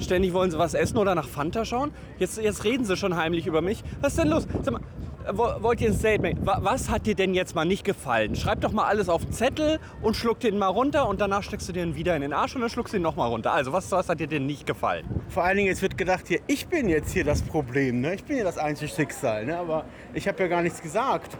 Ständig 0.02 0.32
wollen 0.32 0.50
sie 0.50 0.58
was 0.58 0.74
essen 0.74 0.98
oder 0.98 1.14
nach 1.14 1.28
Fanta 1.28 1.64
schauen. 1.64 1.92
Jetzt, 2.18 2.38
jetzt 2.38 2.64
reden 2.64 2.84
sie 2.84 2.96
schon 2.96 3.16
heimlich 3.16 3.46
über 3.46 3.60
mich. 3.62 3.82
Was 4.00 4.12
ist 4.14 4.18
denn 4.22 4.28
los? 4.28 4.46
Sag 4.62 4.72
mal, 4.74 4.80
äh, 5.26 5.32
wo- 5.32 5.62
wollt 5.62 5.80
ihr 5.80 5.88
ein 5.90 5.94
Statement? 5.96 6.44
Wa- 6.44 6.58
Was 6.62 6.88
hat 6.90 7.06
dir 7.06 7.14
denn 7.14 7.34
jetzt 7.34 7.54
mal 7.54 7.64
nicht 7.64 7.84
gefallen? 7.84 8.34
Schreib 8.36 8.60
doch 8.60 8.72
mal 8.72 8.84
alles 8.84 9.08
auf 9.08 9.22
den 9.24 9.32
Zettel 9.32 9.78
und 10.02 10.16
schluck 10.16 10.40
den 10.40 10.58
mal 10.58 10.66
runter 10.68 11.08
und 11.08 11.20
danach 11.20 11.42
steckst 11.42 11.68
du 11.68 11.72
den 11.72 11.94
wieder 11.96 12.14
in 12.16 12.22
den 12.22 12.32
Arsch 12.32 12.54
und 12.54 12.60
dann 12.60 12.70
schluckst 12.70 12.92
du 12.92 12.96
ihn 12.98 13.02
nochmal 13.02 13.28
runter. 13.28 13.52
Also, 13.52 13.72
was, 13.72 13.90
was 13.92 14.08
hat 14.08 14.20
dir 14.20 14.26
denn 14.26 14.46
nicht 14.46 14.66
gefallen? 14.66 15.04
Vor 15.28 15.44
allen 15.44 15.56
Dingen, 15.56 15.72
es 15.72 15.80
wird 15.82 15.96
gedacht, 15.96 16.28
hier, 16.28 16.40
ich 16.46 16.66
bin 16.68 16.88
jetzt 16.88 17.12
hier 17.12 17.24
das 17.24 17.42
Problem, 17.42 18.00
ne? 18.00 18.14
Ich 18.14 18.24
bin 18.24 18.36
hier 18.36 18.44
das 18.44 18.58
einzige 18.58 18.90
Schicksal, 18.90 19.46
ne? 19.46 19.56
Aber 19.58 19.84
ich 20.14 20.26
habe 20.28 20.42
ja 20.42 20.48
gar 20.48 20.62
nichts 20.62 20.82
gesagt. 20.82 21.36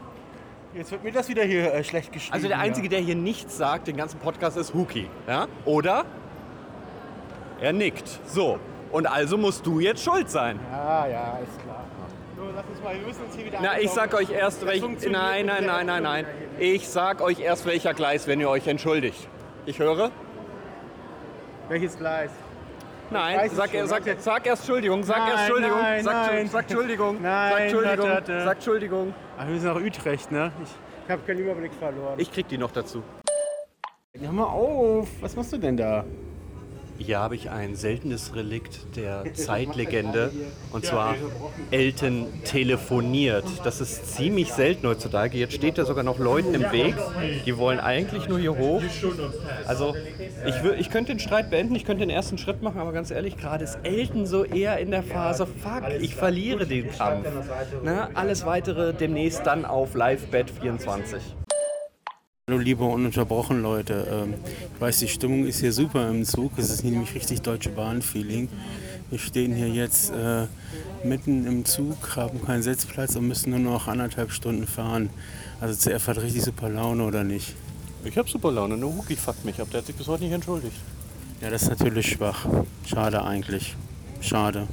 Jetzt 0.75 0.91
wird 0.91 1.05
mir 1.05 1.13
das 1.13 1.29
wieder 1.29 1.45
hier 1.45 1.75
äh, 1.75 1.85
schlecht 1.85 2.13
geschrieben. 2.13 2.33
Also 2.35 2.49
der 2.49 2.59
Einzige, 2.59 2.87
ja. 2.87 2.93
der 2.93 3.01
hier 3.01 3.15
nichts 3.15 3.59
sagt, 3.59 3.89
den 3.89 3.97
ganzen 3.99 4.19
Podcast, 4.21 4.57
ist 4.57 4.73
Huki. 4.73 5.07
Ja? 5.29 5.47
Oder? 5.67 6.07
Er 7.63 7.73
nickt. 7.73 8.21
So. 8.27 8.59
Und 8.91 9.07
also 9.07 9.39
musst 9.39 9.65
du 9.65 9.79
jetzt 9.79 10.03
schuld 10.03 10.29
sein. 10.29 10.59
Ja, 10.71 11.07
ja, 11.07 11.39
ist 11.39 11.63
klar. 11.63 11.85
So, 12.37 12.43
lass 12.55 12.65
uns 12.69 12.83
mal, 12.83 12.95
wir 12.99 13.07
müssen 13.07 13.25
uns 13.25 13.37
hier 13.37 13.47
wieder 13.47 13.59
Na, 13.63 13.79
ich 13.79 13.89
anschauen. 13.91 14.11
sag 14.11 14.15
euch 14.15 14.31
erst, 14.31 14.67
welch, 14.67 14.83
nein, 15.09 15.47
nein, 15.47 15.65
nein, 15.65 15.87
nein, 15.87 16.03
nein. 16.03 16.27
Ich 16.59 16.89
sag 16.89 17.21
euch 17.21 17.39
erst 17.39 17.65
welcher 17.65 17.95
Gleis, 17.95 18.27
wenn 18.27 18.41
ihr 18.41 18.51
euch 18.51 18.67
entschuldigt. 18.67 19.29
Ich 19.65 19.79
höre? 19.79 20.11
Welches 21.69 21.97
Gleis? 21.97 22.31
Nein, 23.11 23.49
sag, 23.55 23.71
schon, 23.71 23.87
sag, 23.87 24.07
warte. 24.07 24.21
sag 24.21 24.45
erst 24.47 24.63
Entschuldigung, 24.63 25.05
sag 25.05 25.19
Nein, 25.19 25.29
erst 25.29 25.39
Entschuldigung, 25.43 25.79
nein, 25.81 26.03
sag, 26.05 26.15
nein. 26.33 26.49
sag 26.49 26.63
Entschuldigung, 26.63 27.23
Nein, 27.23 27.53
sag 27.53 27.61
Entschuldigung, 27.61 28.09
warte, 28.09 28.33
warte. 28.33 28.45
sag 28.45 28.55
Entschuldigung. 28.57 29.15
Ach, 29.39 29.47
wir 29.47 29.61
sind 29.61 29.75
nach 29.75 29.81
Utrecht, 29.81 30.33
ne? 30.33 30.53
Ich, 30.65 30.71
ich 31.05 31.11
habe 31.13 31.23
keinen 31.25 31.39
Überblick 31.39 31.73
verloren. 31.75 32.15
Ich 32.19 32.33
krieg 32.33 32.49
die 32.49 32.59
noch 32.59 32.73
dazu. 32.73 33.03
Hör 34.19 34.33
mal 34.33 34.45
auf, 34.45 35.09
was 35.21 35.37
machst 35.37 35.53
du 35.53 35.59
denn 35.59 35.77
da? 35.77 36.05
Hier 37.05 37.19
habe 37.19 37.35
ich 37.35 37.51
ein 37.51 37.75
seltenes 37.75 38.35
Relikt 38.35 38.97
der 38.97 39.35
Zeitlegende. 39.35 40.31
Und 40.71 40.85
zwar 40.85 41.17
Elton 41.71 42.27
telefoniert. 42.45 43.45
Das 43.65 43.81
ist 43.81 44.15
ziemlich 44.15 44.53
selten 44.53 44.87
heutzutage. 44.87 45.37
Jetzt 45.37 45.55
steht 45.55 45.79
da 45.79 45.85
sogar 45.85 46.05
noch 46.05 46.19
Leuten 46.19 46.55
im 46.55 46.71
Weg. 46.71 46.95
Die 47.45 47.57
wollen 47.59 47.81
eigentlich 47.81 48.29
nur 48.29 48.39
hier 48.39 48.57
hoch. 48.57 48.83
Also 49.67 49.95
ich, 50.47 50.55
ich 50.79 50.91
könnte 50.91 51.13
den 51.13 51.19
Streit 51.19 51.51
beenden, 51.51 51.75
ich 51.75 51.85
könnte 51.85 52.01
den 52.01 52.11
ersten 52.11 52.39
Schritt 52.39 52.63
machen, 52.63 52.81
aber 52.81 52.93
ganz 52.93 53.11
ehrlich, 53.11 53.37
gerade 53.37 53.65
ist 53.65 53.79
Elton 53.83 54.27
so 54.27 54.45
eher 54.45 54.79
in 54.79 54.91
der 54.91 55.03
Phase, 55.03 55.47
fuck, 55.47 55.83
ich 56.01 56.15
verliere 56.15 56.67
den 56.67 56.91
Kampf. 56.91 57.27
Na, 57.83 58.11
alles 58.15 58.47
weitere 58.47 58.93
demnächst 58.93 59.47
dann 59.47 59.65
auf 59.65 59.95
Livebet 59.95 60.51
24. 60.51 61.23
Hallo 62.53 62.61
liebe 62.61 62.85
ununterbrochen 62.85 63.63
Leute. 63.63 64.07
Ähm, 64.13 64.35
Ich 64.75 64.79
weiß, 64.79 64.99
die 64.99 65.09
Stimmung 65.09 65.47
ist 65.47 65.61
hier 65.61 65.73
super 65.73 66.11
im 66.11 66.23
Zug. 66.23 66.53
Es 66.59 66.69
ist 66.69 66.85
nämlich 66.85 67.15
richtig 67.15 67.41
Deutsche 67.41 67.71
Bahn-Feeling. 67.71 68.51
Wir 69.09 69.19
stehen 69.19 69.55
hier 69.55 69.71
jetzt 69.71 70.11
äh, 70.11 70.49
mitten 71.03 71.47
im 71.47 71.65
Zug, 71.65 72.15
haben 72.15 72.45
keinen 72.45 72.63
Sitzplatz 72.63 73.17
und 73.17 73.27
müssen 73.27 73.53
nur 73.53 73.59
noch 73.59 73.89
anderthalb 73.89 74.33
Stunden 74.33 74.67
fahren. 74.67 75.09
Also 75.63 75.75
CF 75.77 76.07
hat 76.09 76.19
richtig 76.19 76.43
super 76.43 76.69
Laune, 76.69 77.05
oder 77.05 77.25
nicht? 77.25 77.55
Ich 78.05 78.19
habe 78.19 78.29
super 78.29 78.53
Laune, 78.53 78.77
nur 78.77 78.97
Huki 78.97 79.17
fuckt 79.17 79.47
mich 79.47 79.59
ab, 79.59 79.69
der 79.71 79.79
hat 79.79 79.87
sich 79.87 79.97
bis 79.97 80.07
heute 80.07 80.25
nicht 80.25 80.35
entschuldigt. 80.35 80.77
Ja, 81.41 81.49
das 81.49 81.63
ist 81.63 81.71
natürlich 81.71 82.07
schwach. 82.07 82.45
Schade 82.85 83.25
eigentlich. 83.25 83.75
Schade. 84.21 84.69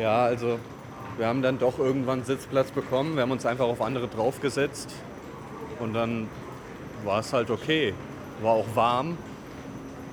Ja, 0.00 0.24
also 0.24 0.58
wir 1.18 1.26
haben 1.26 1.42
dann 1.42 1.58
doch 1.58 1.78
irgendwann 1.78 2.24
Sitzplatz 2.24 2.70
bekommen. 2.70 3.16
Wir 3.16 3.24
haben 3.24 3.30
uns 3.30 3.44
einfach 3.44 3.66
auf 3.66 3.82
andere 3.82 4.08
draufgesetzt. 4.08 4.88
Und 5.80 5.94
dann 5.94 6.28
war 7.04 7.20
es 7.20 7.32
halt 7.32 7.50
okay. 7.50 7.94
War 8.42 8.52
auch 8.52 8.66
warm. 8.74 9.16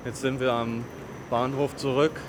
Jetzt 0.04 0.20
sind 0.20 0.40
wir 0.40 0.52
am 0.52 0.84
Bahnhof 1.30 1.76
zurück. 1.76 2.20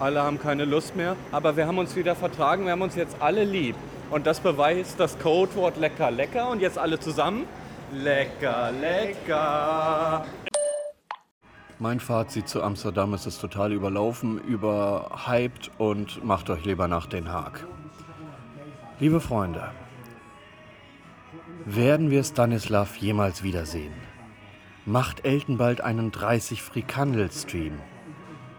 Alle 0.00 0.22
haben 0.22 0.38
keine 0.38 0.64
Lust 0.64 0.96
mehr. 0.96 1.16
Aber 1.32 1.56
wir 1.56 1.66
haben 1.66 1.78
uns 1.78 1.96
wieder 1.96 2.14
vertragen. 2.14 2.64
Wir 2.64 2.72
haben 2.72 2.82
uns 2.82 2.94
jetzt 2.94 3.16
alle 3.20 3.44
lieb. 3.44 3.76
Und 4.10 4.26
das 4.26 4.40
beweist 4.40 5.00
das 5.00 5.18
Codewort 5.18 5.76
lecker, 5.76 6.10
lecker. 6.10 6.50
Und 6.50 6.60
jetzt 6.60 6.78
alle 6.78 6.98
zusammen. 6.98 7.46
Lecker, 7.92 8.70
lecker. 8.72 10.24
Mein 11.80 12.00
Fazit 12.00 12.48
zu 12.48 12.62
Amsterdam 12.62 13.14
ist 13.14 13.26
es 13.26 13.38
total 13.38 13.72
überlaufen, 13.72 14.38
überhyped 14.40 15.70
und 15.78 16.24
macht 16.24 16.50
euch 16.50 16.64
lieber 16.64 16.88
nach 16.88 17.06
Den 17.06 17.32
Haag. 17.32 17.64
Liebe 18.98 19.20
Freunde, 19.20 19.70
Werden 21.70 22.10
wir 22.10 22.24
Stanislav 22.24 22.96
jemals 22.96 23.42
wiedersehen? 23.42 23.92
Macht 24.86 25.26
Elton 25.26 25.58
bald 25.58 25.82
einen 25.82 26.10
30 26.10 26.62
Frikandel-Stream? 26.62 27.78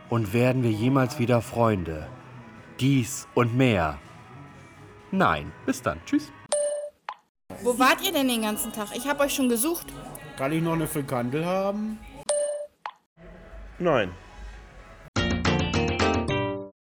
Und 0.10 0.32
werden 0.32 0.62
wir 0.62 0.70
jemals 0.70 1.18
wieder 1.18 1.42
Freunde? 1.42 2.08
Dies 2.80 3.28
und 3.34 3.58
mehr. 3.58 3.98
Nein, 5.10 5.52
bis 5.66 5.82
dann. 5.82 6.00
Tschüss. 6.06 6.32
Wo 7.64 7.80
wart 7.80 8.06
ihr 8.06 8.14
denn 8.14 8.28
den 8.28 8.44
ganzen 8.44 8.72
Tag? 8.72 8.90
Ich 8.96 9.08
habe 9.08 9.24
euch 9.24 9.34
schon 9.34 9.50
gesucht. 9.50 9.88
Kann 10.38 10.52
ich 10.52 10.62
noch 10.62 10.74
eine 10.74 10.86
Frikandel 10.86 11.44
haben? 11.44 11.98
Nein, 13.80 14.12